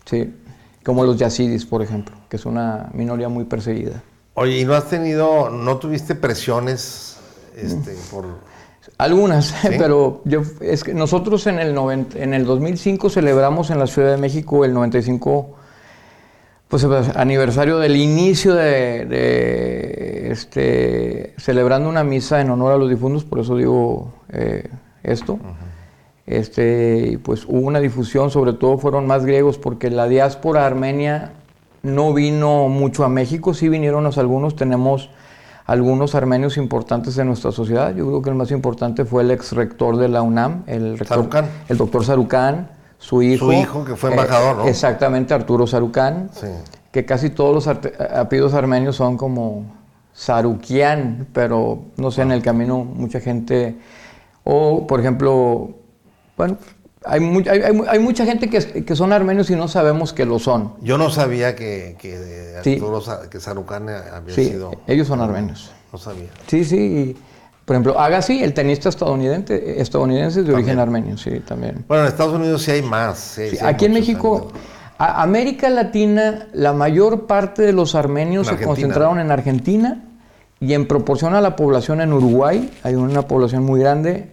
¿sí? 0.05 0.31
Como 0.85 1.03
los 1.03 1.17
yazidis, 1.17 1.65
por 1.65 1.81
ejemplo, 1.81 2.15
que 2.29 2.35
es 2.35 2.45
una 2.45 2.91
minoría 2.93 3.29
muy 3.29 3.45
perseguida. 3.45 4.03
Oye, 4.35 4.59
¿y 4.59 4.65
no 4.65 4.75
has 4.75 4.89
tenido, 4.89 5.49
no 5.49 5.77
tuviste 5.77 6.13
presiones 6.13 7.17
este, 7.55 7.95
por 8.11 8.25
algunas, 8.97 9.53
pero 9.63 10.21
yo, 10.25 10.41
es 10.61 10.83
que 10.83 10.93
nosotros 10.93 11.47
en 11.47 11.59
el, 11.59 11.75
en 12.15 12.33
el 12.33 12.45
2005 12.45 13.09
celebramos 13.09 13.69
en 13.69 13.79
la 13.79 13.87
Ciudad 13.87 14.11
de 14.11 14.17
México 14.17 14.65
el 14.65 14.73
95 14.73 15.55
pues, 16.67 16.85
aniversario 17.15 17.79
del 17.79 17.97
inicio 17.97 18.55
de, 18.55 20.31
este, 20.31 21.33
celebrando 21.37 21.89
una 21.89 22.03
misa 22.05 22.39
en 22.39 22.49
honor 22.49 22.71
a 22.71 22.77
los 22.77 22.89
difuntos, 22.89 23.25
por 23.25 23.39
eso 23.39 23.57
digo 23.57 24.13
eh, 24.29 24.69
esto. 25.03 25.37
Este, 26.25 27.19
pues 27.23 27.43
hubo 27.45 27.67
una 27.67 27.81
difusión, 27.81 28.31
sobre 28.31 28.53
todo 28.53 28.77
fueron 28.77 29.05
más 29.05 29.25
griegos, 29.25 29.57
porque 29.57 29.89
la 29.89 30.07
diáspora 30.07 30.65
armenia 30.65 31.33
no 31.83 32.13
vino 32.13 32.69
mucho 32.69 33.03
a 33.03 33.09
México, 33.09 33.53
sí 33.53 33.67
vinieron 33.67 34.05
algunos, 34.17 34.55
tenemos 34.55 35.09
algunos 35.71 36.15
armenios 36.15 36.57
importantes 36.57 37.17
en 37.17 37.27
nuestra 37.27 37.53
sociedad. 37.53 37.95
Yo 37.95 38.05
creo 38.05 38.21
que 38.21 38.29
el 38.29 38.35
más 38.35 38.51
importante 38.51 39.05
fue 39.05 39.23
el 39.23 39.31
ex 39.31 39.53
rector 39.53 39.95
de 39.95 40.09
la 40.09 40.21
UNAM, 40.21 40.63
el, 40.67 40.99
rector, 40.99 41.45
el 41.69 41.77
doctor 41.77 42.03
Sarucán, 42.03 42.71
su 42.97 43.21
hijo. 43.21 43.45
Su 43.45 43.53
hijo, 43.53 43.85
que 43.85 43.95
fue 43.95 44.09
embajador, 44.09 44.57
¿no? 44.57 44.67
Exactamente, 44.67 45.33
Arturo 45.33 45.65
Sarucán. 45.65 46.29
Sí. 46.33 46.47
Que 46.91 47.05
casi 47.05 47.29
todos 47.29 47.55
los 47.55 47.67
apellidos 47.67 48.53
armenios 48.53 48.97
son 48.97 49.15
como 49.15 49.63
Sarukian, 50.11 51.27
pero 51.31 51.83
no 51.95 52.11
sé, 52.11 52.23
en 52.23 52.33
el 52.33 52.41
camino 52.41 52.83
mucha 52.83 53.21
gente. 53.21 53.77
O, 54.43 54.85
por 54.85 54.99
ejemplo, 54.99 55.69
bueno, 56.35 56.57
Hay, 57.03 57.21
hay, 57.87 57.99
mucha 57.99 58.25
gente 58.25 58.47
que, 58.49 58.95
son 58.95 59.11
armenios 59.11 59.49
y 59.49 59.55
no 59.55 59.67
sabemos 59.67 60.13
que 60.13 60.25
lo 60.25 60.37
son. 60.37 60.75
Yo 60.81 60.99
no 60.99 61.09
sabía 61.09 61.55
que, 61.55 61.95
que 61.99 62.55
Arturo, 62.57 63.01
que 63.29 63.39
Sarucán 63.39 63.89
había 63.89 64.35
sí, 64.35 64.49
sido... 64.49 64.71
ellos 64.85 65.07
son 65.07 65.19
armenios. 65.19 65.71
No 65.91 65.97
sabía. 65.97 66.29
Sí, 66.45 66.63
sí. 66.63 67.17
Por 67.65 67.75
ejemplo, 67.75 67.99
Agassi, 67.99 68.43
el 68.43 68.53
tenista 68.53 68.89
estadounidense, 68.89 69.79
estadounidense 69.81 70.43
de 70.43 70.53
origen 70.53 70.79
armenio, 70.79 71.17
sí, 71.17 71.39
también. 71.39 71.85
Bueno, 71.87 72.03
en 72.03 72.09
Estados 72.09 72.33
Unidos 72.33 72.61
sí 72.63 72.71
hay 72.71 72.81
más. 72.81 73.39
aquí 73.61 73.85
en 73.85 73.93
México, 73.93 74.51
América 74.97 75.69
Latina, 75.69 76.47
la 76.53 76.73
mayor 76.73 77.27
parte 77.27 77.61
de 77.61 77.73
los 77.73 77.95
armenios 77.95 78.47
se 78.47 78.57
concentraron 78.57 79.19
en 79.19 79.31
Argentina 79.31 80.03
y 80.59 80.73
en 80.73 80.87
proporción 80.87 81.33
a 81.33 81.41
la 81.41 81.55
población 81.55 82.01
en 82.01 82.13
Uruguay, 82.13 82.71
hay 82.83 82.95
una 82.95 83.23
población 83.23 83.63
muy 83.63 83.79
grande. 83.79 84.31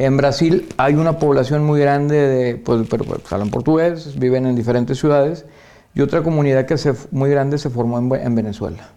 En 0.00 0.16
Brasil 0.16 0.66
hay 0.78 0.94
una 0.94 1.18
población 1.18 1.62
muy 1.62 1.78
grande 1.78 2.16
de, 2.16 2.56
pues, 2.56 2.88
pero, 2.88 3.04
pues, 3.04 3.30
hablan 3.30 3.50
portugués, 3.50 4.18
viven 4.18 4.46
en 4.46 4.56
diferentes 4.56 4.98
ciudades. 4.98 5.44
Y 5.94 6.00
otra 6.00 6.22
comunidad 6.22 6.64
que 6.64 6.78
se, 6.78 6.94
muy 7.10 7.28
grande 7.28 7.58
se 7.58 7.68
formó 7.68 7.98
en, 8.16 8.34
Venezuela. 8.34 8.92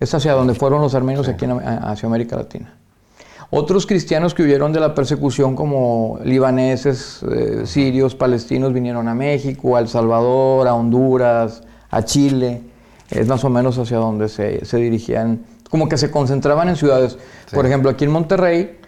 Es 0.00 0.14
hacia 0.14 0.32
donde 0.32 0.54
fueron 0.54 0.80
los 0.80 0.94
armenios 0.94 1.28
aquí 1.28 1.44
en, 1.44 1.50
hacia 1.60 2.06
América 2.06 2.36
Latina. 2.36 2.74
Otros 3.50 3.84
cristianos 3.84 4.32
que 4.32 4.44
huyeron 4.44 4.72
de 4.72 4.80
la 4.80 4.94
persecución, 4.94 5.54
como 5.54 6.20
libaneses, 6.24 7.22
eh, 7.30 7.66
sirios, 7.66 8.14
palestinos, 8.14 8.72
vinieron 8.72 9.08
a 9.08 9.14
México, 9.14 9.76
a 9.76 9.80
El 9.80 9.88
Salvador, 9.88 10.68
a 10.68 10.72
Honduras, 10.72 11.64
a 11.90 12.02
Chile. 12.02 12.62
Es 13.10 13.28
más 13.28 13.44
o 13.44 13.50
menos 13.50 13.76
hacia 13.76 13.98
donde 13.98 14.30
se, 14.30 14.76
dirigían, 14.78 15.44
como 15.68 15.86
que 15.86 15.98
se 15.98 16.10
concentraban 16.10 16.70
en 16.70 16.76
ciudades. 16.76 17.18
Por 17.52 17.66
ejemplo, 17.66 17.90
aquí 17.90 18.06
en 18.06 18.10
Monterrey, 18.10 18.78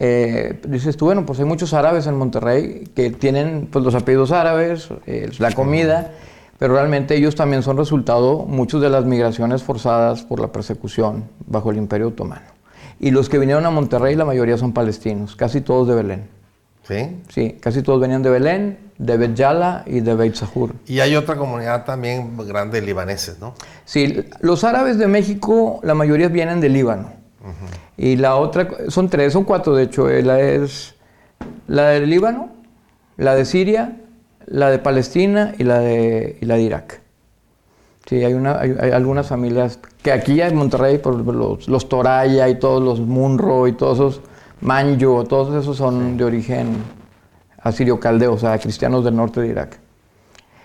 eh, 0.00 0.60
dices 0.66 0.96
tú, 0.96 1.06
bueno, 1.06 1.26
pues 1.26 1.40
hay 1.40 1.44
muchos 1.44 1.74
árabes 1.74 2.06
en 2.06 2.16
Monterrey 2.16 2.88
que 2.94 3.10
tienen 3.10 3.68
pues, 3.70 3.84
los 3.84 3.94
apellidos 3.94 4.30
árabes, 4.30 4.88
eh, 5.06 5.30
la 5.38 5.52
comida, 5.52 6.12
pero 6.58 6.74
realmente 6.74 7.16
ellos 7.16 7.34
también 7.34 7.62
son 7.62 7.76
resultado, 7.76 8.44
muchos 8.44 8.80
de 8.80 8.90
las 8.90 9.04
migraciones 9.04 9.62
forzadas 9.62 10.22
por 10.22 10.40
la 10.40 10.52
persecución 10.52 11.24
bajo 11.46 11.70
el 11.70 11.78
Imperio 11.78 12.08
Otomano. 12.08 12.46
Y 13.00 13.10
los 13.10 13.28
que 13.28 13.38
vinieron 13.38 13.66
a 13.66 13.70
Monterrey, 13.70 14.14
la 14.14 14.24
mayoría 14.24 14.56
son 14.56 14.72
palestinos, 14.72 15.36
casi 15.36 15.60
todos 15.60 15.88
de 15.88 15.94
Belén. 15.94 16.28
¿Sí? 16.86 17.20
Sí, 17.28 17.56
casi 17.60 17.82
todos 17.82 18.00
venían 18.00 18.22
de 18.22 18.30
Belén, 18.30 18.78
de 18.96 19.16
Bet 19.16 19.34
Yala 19.34 19.84
y 19.86 20.00
de 20.00 20.14
Beit 20.14 20.34
Sahur. 20.34 20.74
Y 20.86 21.00
hay 21.00 21.16
otra 21.16 21.36
comunidad 21.36 21.84
también 21.84 22.36
grande 22.46 22.80
de 22.80 22.86
libaneses, 22.86 23.38
¿no? 23.38 23.54
Sí, 23.84 24.24
los 24.40 24.64
árabes 24.64 24.96
de 24.98 25.06
México, 25.06 25.80
la 25.82 25.94
mayoría 25.94 26.28
vienen 26.28 26.60
de 26.60 26.68
Líbano. 26.68 27.17
Y 27.96 28.16
la 28.16 28.36
otra, 28.36 28.68
son 28.88 29.08
tres, 29.08 29.32
son 29.32 29.44
cuatro 29.44 29.74
de 29.74 29.84
hecho. 29.84 30.08
Eh, 30.10 30.22
la 30.22 30.40
es 30.40 30.94
la 31.66 31.88
de 31.88 32.06
Líbano, 32.06 32.50
la 33.16 33.34
de 33.34 33.44
Siria, 33.44 33.96
la 34.46 34.70
de 34.70 34.78
Palestina 34.78 35.54
y 35.58 35.64
la 35.64 35.78
de, 35.78 36.38
y 36.40 36.44
la 36.44 36.56
de 36.56 36.62
Irak. 36.62 37.00
Sí, 38.06 38.24
hay, 38.24 38.32
una, 38.32 38.58
hay, 38.58 38.90
algunas 38.90 39.26
familias 39.26 39.78
que 40.02 40.12
aquí 40.12 40.40
en 40.40 40.56
Monterrey, 40.56 40.98
por 40.98 41.14
los, 41.14 41.68
los 41.68 41.88
Toraya 41.88 42.48
y 42.48 42.58
todos 42.58 42.82
los 42.82 43.00
Munro 43.00 43.68
y 43.68 43.72
todos 43.72 43.98
esos 43.98 44.22
Manjo, 44.60 45.24
todos 45.24 45.54
esos 45.62 45.76
son 45.76 46.16
de 46.16 46.24
origen 46.24 46.82
asirio 47.62 48.00
caldeo, 48.00 48.32
o 48.32 48.38
sea, 48.38 48.58
cristianos 48.58 49.04
del 49.04 49.14
norte 49.14 49.40
de 49.40 49.48
Irak. 49.48 49.78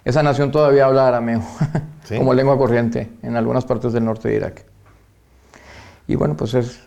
Esa 0.04 0.24
nación 0.24 0.52
todavía 0.52 0.86
habla 0.86 1.08
arameo 1.08 1.42
como 2.18 2.34
lengua 2.34 2.58
corriente 2.58 3.10
en 3.22 3.36
algunas 3.36 3.66
partes 3.66 3.94
del 3.94 4.06
norte 4.06 4.30
de 4.30 4.36
Irak. 4.36 4.66
Y 6.08 6.16
bueno, 6.16 6.36
pues 6.36 6.54
es, 6.54 6.80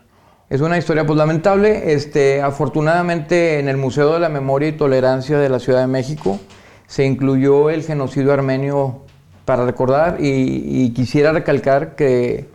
es 0.48 0.61
una 0.61 0.79
historia 0.79 1.07
pues 1.07 1.16
lamentable. 1.16 1.92
Este, 1.92 2.42
afortunadamente 2.42 3.59
en 3.59 3.68
el 3.68 3.76
Museo 3.76 4.14
de 4.14 4.20
la 4.20 4.29
Memoria 4.29 4.68
y 4.68 4.72
Tolerancia 4.72 5.38
de 5.38 5.48
la 5.48 5.59
Ciudad 5.59 5.81
de 5.81 5.87
México 5.87 6.38
se 6.87 7.05
incluyó 7.05 7.70
el 7.70 7.83
genocidio 7.83 8.33
armenio 8.33 9.00
para 9.44 9.64
recordar 9.64 10.18
y, 10.20 10.90
quisiera 10.90 11.33
recalcar 11.33 11.94
que 11.94 12.48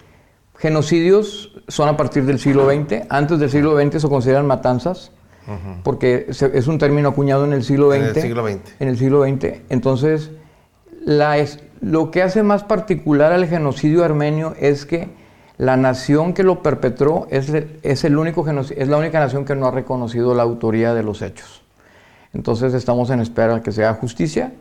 genocidios 0.58 1.54
son 1.67 1.89
a 1.89 1.97
partir 1.97 2.26
del 2.26 2.39
siglo 2.39 2.69
XX. 2.69 3.06
Antes 3.10 3.39
del 3.39 3.50
siglo 3.50 3.80
XX 3.80 4.02
se 4.02 4.10
consideran 4.10 4.45
matanzas, 4.45 5.12
porque 5.84 6.28
es 6.30 6.67
un 6.67 6.78
término 6.78 7.10
acuñado 7.10 7.45
en 7.45 7.54
el 7.54 7.63
siglo 7.63 7.91
XX. 7.91 7.97
En 7.97 8.06
el 8.06 8.21
siglo 8.21 8.47
XX. 8.47 8.60
En 8.80 8.88
el 8.88 8.97
siglo 8.97 9.24
XX. 9.24 9.62
Entonces, 9.69 10.32
la 11.04 11.38
lo 11.82 12.12
que 12.12 12.21
hace 12.21 12.43
más 12.43 12.63
particular 12.63 13.32
al 13.32 13.47
genocidio 13.47 14.04
armenio 14.04 14.54
es 14.60 14.86
que 14.86 15.10
la 15.57 15.77
nación 15.77 16.33
que 16.33 16.43
lo 16.43 16.63
perpetró 16.63 17.27
es, 17.29 17.51
es, 17.83 18.03
el 18.03 18.17
único 18.17 18.45
es 18.47 18.87
la 18.87 18.97
única 18.97 19.19
nación 19.19 19.45
que 19.45 19.55
no 19.55 19.67
ha 19.67 19.71
reconocido 19.71 20.33
la 20.33 20.43
autoría 20.43 20.93
de 20.93 21.03
los 21.03 21.21
hechos. 21.21 21.61
Entonces 22.33 22.73
estamos 22.73 23.09
en 23.09 23.19
espera 23.19 23.61
que 23.61 23.71
sea 23.71 23.93
justicia, 23.93 24.53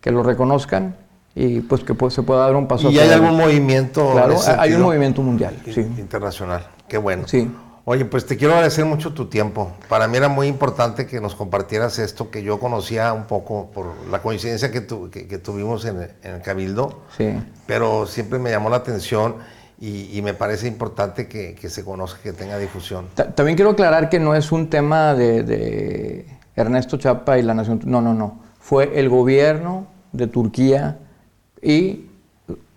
que 0.00 0.10
lo 0.10 0.22
reconozcan 0.22 0.96
y 1.34 1.60
pues 1.60 1.82
que 1.82 1.94
pues, 1.94 2.14
se 2.14 2.22
pueda 2.22 2.40
dar 2.46 2.56
un 2.56 2.66
paso. 2.66 2.90
¿Y 2.90 2.98
hay 2.98 3.10
algún 3.10 3.36
movimiento? 3.36 4.12
Claro, 4.12 4.36
hay 4.58 4.72
un 4.74 4.82
movimiento 4.82 5.22
mundial, 5.22 5.56
sí. 5.72 5.80
Internacional, 5.80 6.66
qué 6.88 6.98
bueno. 6.98 7.26
Sí. 7.26 7.50
Oye, 7.86 8.06
pues 8.06 8.24
te 8.24 8.38
quiero 8.38 8.54
agradecer 8.54 8.86
mucho 8.86 9.12
tu 9.12 9.26
tiempo. 9.26 9.72
Para 9.90 10.08
mí 10.08 10.16
era 10.16 10.28
muy 10.28 10.46
importante 10.46 11.06
que 11.06 11.20
nos 11.20 11.34
compartieras 11.34 11.98
esto 11.98 12.30
que 12.30 12.42
yo 12.42 12.58
conocía 12.58 13.12
un 13.12 13.24
poco 13.24 13.70
por 13.74 13.92
la 14.10 14.22
coincidencia 14.22 14.70
que, 14.70 14.86
que, 14.86 15.38
tuvimos 15.38 15.84
en, 15.84 16.08
el 16.22 16.40
Cabildo. 16.40 17.02
Sí. 17.14 17.34
Pero 17.66 18.06
siempre 18.06 18.38
me 18.38 18.50
llamó 18.50 18.70
la 18.70 18.76
atención 18.76 19.36
y, 19.86 20.22
me 20.22 20.32
parece 20.32 20.66
importante 20.66 21.28
que, 21.28 21.68
se 21.68 21.84
conozca, 21.84 22.20
que 22.22 22.32
tenga 22.32 22.58
difusión. 22.58 23.06
también 23.34 23.56
quiero 23.56 23.72
aclarar 23.72 24.08
que 24.08 24.18
no 24.18 24.34
es 24.34 24.50
un 24.50 24.70
tema 24.70 25.14
de, 25.14 25.42
de 25.42 26.26
Ernesto 26.56 26.96
Chapa 26.96 27.38
y 27.38 27.42
la 27.42 27.52
Nación. 27.52 27.80
No, 27.84 28.00
no, 28.00 28.14
no. 28.14 28.40
Fue 28.58 28.98
el 28.98 29.10
gobierno 29.10 29.86
de 30.12 30.26
Turquía 30.26 30.98
y 31.60 32.06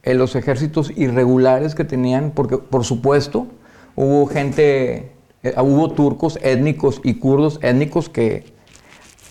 en 0.04 0.18
los 0.18 0.36
ejércitos 0.36 0.92
irregulares 0.98 1.76
que 1.76 1.86
tenían, 1.86 2.32
porque 2.32 2.58
por 2.58 2.84
supuesto 2.84 3.48
hubo 3.96 4.26
gente, 4.28 5.12
eh, 5.44 5.54
hubo 5.62 5.92
turcos 5.92 6.38
étnicos 6.42 7.00
y 7.04 7.16
kurdos 7.16 7.60
étnicos 7.62 8.10
que 8.10 8.54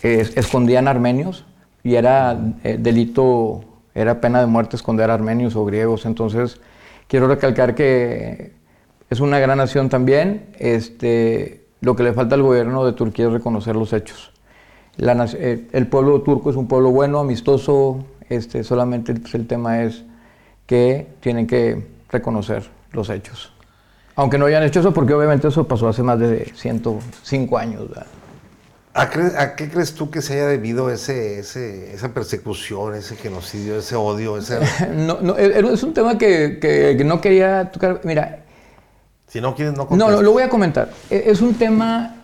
escondían 0.01 0.87
armenios 0.87 1.45
y 1.83 1.95
era 1.95 2.39
eh, 2.63 2.77
delito, 2.79 3.61
era 3.93 4.19
pena 4.19 4.39
de 4.39 4.47
muerte 4.47 4.75
esconder 4.75 5.11
armenios 5.11 5.55
o 5.55 5.63
griegos. 5.65 6.05
Entonces, 6.05 6.59
quiero 7.07 7.27
recalcar 7.27 7.75
que 7.75 8.51
es 9.09 9.19
una 9.19 9.39
gran 9.39 9.57
nación 9.57 9.89
también. 9.89 10.47
Este, 10.59 11.65
lo 11.81 11.95
que 11.95 12.03
le 12.03 12.13
falta 12.13 12.35
al 12.35 12.43
gobierno 12.43 12.85
de 12.85 12.93
Turquía 12.93 13.27
es 13.27 13.33
reconocer 13.33 13.75
los 13.75 13.93
hechos. 13.93 14.31
Eh, 14.97 15.67
el 15.71 15.87
pueblo 15.87 16.21
turco 16.21 16.49
es 16.49 16.55
un 16.55 16.67
pueblo 16.67 16.89
bueno, 16.91 17.19
amistoso, 17.19 18.05
este, 18.29 18.63
solamente 18.63 19.13
el 19.33 19.47
tema 19.47 19.83
es 19.83 20.03
que 20.65 21.07
tienen 21.19 21.45
que 21.45 21.87
reconocer 22.09 22.63
los 22.91 23.09
hechos. 23.09 23.53
Aunque 24.15 24.39
no 24.39 24.47
hayan 24.47 24.63
hecho 24.63 24.79
eso, 24.79 24.93
porque 24.93 25.13
obviamente 25.13 25.47
eso 25.47 25.67
pasó 25.67 25.87
hace 25.87 26.01
más 26.01 26.17
de 26.19 26.51
105 26.55 27.57
años. 27.57 27.83
¿A, 28.97 29.55
qué 29.55 29.69
crees 29.69 29.93
tú 29.93 30.09
que 30.09 30.21
se 30.21 30.33
haya 30.33 30.47
debido 30.47 30.89
ese, 30.89 31.39
esa 31.39 32.13
persecución, 32.13 32.95
ese 32.95 33.15
genocidio, 33.15 33.77
ese 33.77 33.95
odio? 33.95 34.37
Ese... 34.37 34.59
no, 34.95 35.19
no, 35.21 35.37
es 35.37 35.83
un 35.83 35.93
tema 35.93 36.17
que, 36.17 36.57
que, 36.59 37.03
no 37.03 37.21
quería 37.21 37.71
tocar. 37.71 38.01
Mira. 38.03 38.39
Si 39.27 39.39
no 39.39 39.53
quieres, 39.55 39.75
no 39.75 39.87
No, 39.91 40.21
lo 40.21 40.31
voy 40.31 40.43
a 40.43 40.49
comentar. 40.49 40.89
E, 41.09 41.25
es 41.27 41.41
un 41.41 41.53
tema 41.53 42.17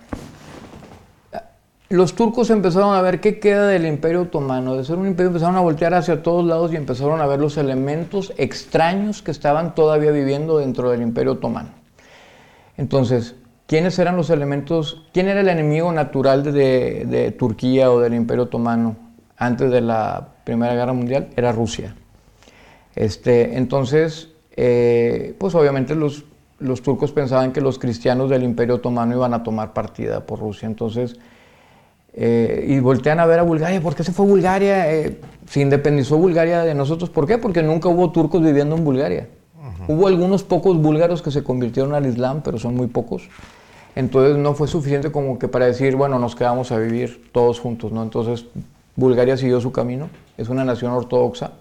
los 1.93 2.15
turcos 2.15 2.49
empezaron 2.49 2.95
a 2.95 3.01
ver 3.03 3.21
qué 3.21 3.39
queda 3.39 3.67
del 3.67 3.85
imperio 3.85 4.23
otomano. 4.23 4.75
De 4.75 4.83
ser 4.83 4.97
un 4.97 5.05
imperio 5.05 5.27
empezaron 5.27 5.55
a 5.57 5.59
voltear 5.59 5.93
hacia 5.93 6.23
todos 6.23 6.43
lados 6.43 6.73
y 6.73 6.75
empezaron 6.75 7.21
a 7.21 7.27
ver 7.27 7.39
los 7.39 7.55
elementos 7.57 8.33
extraños 8.37 9.21
que 9.21 9.29
estaban 9.29 9.75
todavía 9.75 10.09
viviendo 10.09 10.57
dentro 10.57 10.89
del 10.89 11.03
imperio 11.03 11.33
otomano. 11.33 11.69
Entonces, 12.77 13.35
¿quiénes 13.67 13.97
eran 13.99 14.15
los 14.17 14.29
elementos? 14.29 15.03
¿Quién 15.13 15.27
era 15.27 15.41
el 15.41 15.49
enemigo 15.49 15.91
natural 15.91 16.43
de, 16.43 17.35
Turquía 17.37 17.91
o 17.91 17.99
del 17.99 18.13
imperio 18.13 18.43
otomano 18.43 18.95
antes 19.37 19.71
de 19.71 19.81
la 19.81 20.29
Primera 20.43 20.75
Guerra 20.75 20.93
Mundial? 20.93 21.29
Era 21.35 21.51
Rusia. 21.51 21.95
Este, 22.95 23.57
entonces, 23.57 24.29
eh, 24.55 25.35
pues 25.37 25.55
obviamente 25.55 25.95
los, 25.95 26.25
los 26.59 26.81
turcos 26.81 27.11
pensaban 27.11 27.51
que 27.51 27.61
los 27.61 27.79
cristianos 27.79 28.29
del 28.29 28.43
imperio 28.43 28.75
otomano 28.75 29.15
iban 29.15 29.33
a 29.33 29.43
tomar 29.43 29.73
partida 29.73 30.25
por 30.25 30.39
Rusia. 30.39 30.67
Entonces, 30.67 31.17
eh, 32.15 32.65
y 32.67 32.79
voltean 32.79 33.19
a 33.19 33.25
ver 33.25 33.39
a 33.39 33.43
Bulgaria, 33.43 33.81
¿por 33.81 33.95
qué 33.95 34.03
se 34.03 34.11
fue 34.11 34.25
Bulgaria? 34.25 34.93
Eh, 34.93 35.19
se 35.49 35.61
independizó 35.61 36.17
Bulgaria 36.17 36.61
de 36.61 36.75
nosotros, 36.75 37.09
¿por 37.09 37.25
qué? 37.25 37.39
Porque 37.39 37.63
nunca 37.63 37.89
hubo 37.89 38.11
turcos 38.11 38.43
viviendo 38.43 38.75
en 38.75 38.83
Bulgaria. 38.83 39.27
Hubo 39.87 40.07
algunos 40.07 40.43
pocos 40.43 40.77
búlgaros 40.77 41.21
que 41.21 41.31
se 41.31 41.43
convirtieron 41.43 41.93
al 41.93 42.05
Islam, 42.05 42.41
pero 42.43 42.57
son 42.57 42.75
muy 42.75 42.87
pocos. 42.87 43.29
Entonces 43.95 44.37
no 44.37 44.53
fue 44.55 44.67
suficiente 44.67 45.11
como 45.11 45.39
que 45.39 45.47
para 45.47 45.65
decir, 45.65 45.95
bueno, 45.95 46.19
nos 46.19 46.35
quedamos 46.35 46.71
a 46.71 46.77
vivir 46.77 47.29
todos 47.31 47.59
juntos, 47.59 47.91
¿no? 47.91 48.03
Entonces 48.03 48.45
Bulgaria 48.95 49.37
siguió 49.37 49.61
su 49.61 49.71
camino, 49.71 50.09
es 50.37 50.49
una 50.49 50.63
nación 50.63 50.91
ortodoxa. 50.91 51.53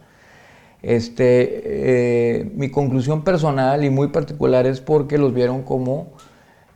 Este, 0.82 2.40
eh, 2.40 2.52
mi 2.56 2.70
conclusión 2.70 3.22
personal 3.22 3.84
y 3.84 3.90
muy 3.90 4.08
particular 4.08 4.66
es 4.66 4.80
porque 4.80 5.16
los 5.16 5.32
vieron 5.32 5.62
como 5.62 6.08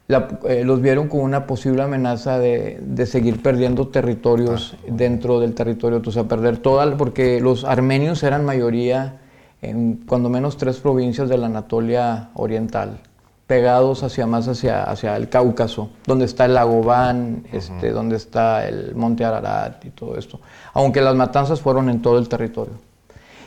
eh, 0.08 0.62
los 0.64 0.80
vieron 0.80 1.08
como 1.08 1.24
una 1.24 1.48
posible 1.48 1.82
amenaza 1.82 2.38
de, 2.38 3.06
seguir 3.06 3.42
perdiendo 3.42 3.88
territorios 3.88 4.76
ah. 4.76 4.82
dentro 4.88 5.40
del 5.40 5.54
territorio, 5.54 6.00
o 6.04 6.10
sea, 6.12 6.24
perder 6.24 6.58
toda, 6.58 6.96
porque 6.96 7.40
los 7.40 7.64
armenios 7.64 8.22
eran 8.22 8.44
mayoría 8.44 9.18
en 9.62 10.04
cuando 10.06 10.28
menos 10.28 10.56
tres 10.56 10.78
provincias 10.78 11.28
de 11.28 11.38
la 11.38 11.46
Anatolia 11.46 12.30
Oriental, 12.34 12.98
pegados 13.46 14.02
hacia 14.02 14.26
más 14.26 14.48
hacia, 14.48 14.84
hacia 14.84 15.16
el 15.16 15.28
Cáucaso, 15.28 15.90
donde 16.06 16.24
está 16.24 16.46
el 16.46 16.54
lago 16.54 16.82
Van, 16.82 17.46
este, 17.52 17.90
donde 17.90 18.16
está 18.16 18.66
el 18.66 18.94
monte 18.94 19.24
Ararat 19.24 19.84
y 19.84 19.90
todo 19.90 20.16
esto, 20.16 20.40
aunque 20.74 21.00
las 21.00 21.14
matanzas 21.14 21.60
fueron 21.60 21.88
en 21.88 22.02
todo 22.02 22.18
el 22.18 22.28
territorio. 22.28 22.74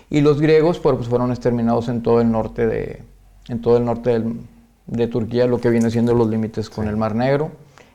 Y 0.09 0.21
los 0.21 0.41
griegos 0.41 0.79
pues, 0.79 1.07
fueron 1.07 1.31
exterminados 1.31 1.87
en 1.89 2.01
todo 2.01 2.21
el 2.21 2.31
norte 2.31 2.65
de, 2.65 3.03
en 3.47 3.61
todo 3.61 3.77
el 3.77 3.85
norte 3.85 4.11
del, 4.11 4.39
de 4.87 5.07
Turquía, 5.07 5.45
lo 5.45 5.59
que 5.59 5.69
viene 5.69 5.91
siendo 5.91 6.13
los 6.13 6.27
límites 6.29 6.69
con 6.69 6.87
el 6.87 6.97
Mar 6.97 7.13
Negro, 7.13 7.51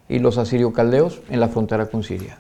y 0.09 0.19
los 0.19 0.39
asirio-caldeos 0.39 1.23
en 1.31 1.41
la 1.41 1.49
frontera 1.49 1.87
con 1.87 2.03
Siria. 2.03 2.39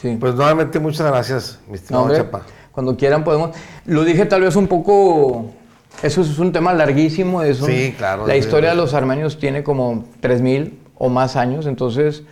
Pues 0.00 0.34
nuevamente 0.34 0.78
muchas 0.78 1.06
gracias, 1.06 1.58
mi 1.68 1.74
estimado 1.74 2.14
Chapa. 2.14 2.42
Cuando 2.74 2.96
quieran 2.96 3.24
podemos... 3.24 3.56
Lo 3.86 4.04
dije 4.04 4.26
tal 4.26 4.42
vez 4.42 4.56
un 4.56 4.66
poco... 4.66 5.50
Eso 6.02 6.22
es 6.22 6.38
un 6.38 6.52
tema 6.52 6.72
larguísimo. 6.72 7.42
Eso, 7.42 7.66
sí, 7.66 7.94
claro. 7.96 8.26
La 8.26 8.36
historia 8.36 8.70
de 8.70 8.76
los 8.76 8.94
armenios 8.94 9.38
tiene 9.38 9.62
como 9.62 10.04
3.000 10.20 10.72
o 10.96 11.08
más 11.08 11.36
años, 11.36 11.66
entonces... 11.66 12.24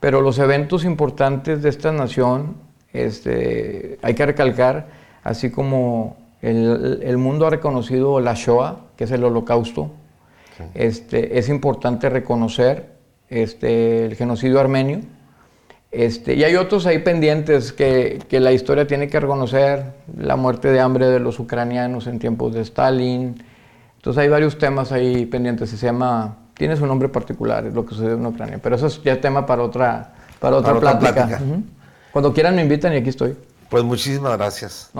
Pero 0.00 0.20
los 0.20 0.38
eventos 0.38 0.84
importantes 0.84 1.62
de 1.62 1.68
esta 1.68 1.90
nación, 1.90 2.56
este, 2.92 3.98
hay 4.00 4.14
que 4.14 4.24
recalcar, 4.24 4.90
así 5.24 5.50
como 5.50 6.16
el, 6.40 7.00
el 7.02 7.18
mundo 7.18 7.48
ha 7.48 7.50
reconocido 7.50 8.20
la 8.20 8.34
Shoah, 8.34 8.76
que 8.96 9.04
es 9.04 9.10
el 9.10 9.24
holocausto, 9.24 9.90
este, 10.74 11.38
es 11.38 11.48
importante 11.48 12.08
reconocer 12.08 12.92
este, 13.28 14.06
el 14.06 14.14
genocidio 14.16 14.60
armenio. 14.60 15.00
Este, 15.90 16.34
y 16.34 16.44
hay 16.44 16.56
otros 16.56 16.84
ahí 16.86 16.98
pendientes 16.98 17.72
que, 17.72 18.18
la 18.30 18.52
historia 18.52 18.86
tiene 18.86 19.08
que 19.08 19.18
reconocer, 19.18 19.94
la 20.16 20.36
muerte 20.36 20.68
de 20.68 20.80
hambre 20.80 21.06
de 21.06 21.18
los 21.18 21.38
ucranianos 21.38 22.06
en 22.06 22.18
tiempos 22.18 22.54
de 22.54 22.60
Stalin. 22.60 23.42
Entonces 23.96 24.22
hay 24.22 24.28
varios 24.28 24.58
temas 24.58 24.92
ahí 24.92 25.24
pendientes. 25.26 25.70
Se 25.70 25.76
llama, 25.76 26.36
tiene 26.54 26.76
su 26.76 26.86
nombre 26.86 27.08
particular, 27.08 27.66
es 27.66 27.74
lo 27.74 27.86
que 27.86 27.94
sucedió 27.94 28.14
en 28.14 28.26
Ucrania. 28.26 28.58
Pero 28.62 28.76
eso 28.76 28.86
es 28.86 29.02
ya 29.02 29.20
tema 29.20 29.46
para 29.46 29.62
otra, 29.62 30.14
para 30.38 30.56
otra 30.56 30.78
plática. 30.78 31.40
Cuando 32.12 32.32
quieran 32.34 32.56
me 32.56 32.62
invitan 32.62 32.92
y 32.92 32.96
aquí 32.96 33.08
estoy. 33.08 33.36
Pues 33.70 33.82
muchísimas 33.82 34.36
gracias. 34.36 34.90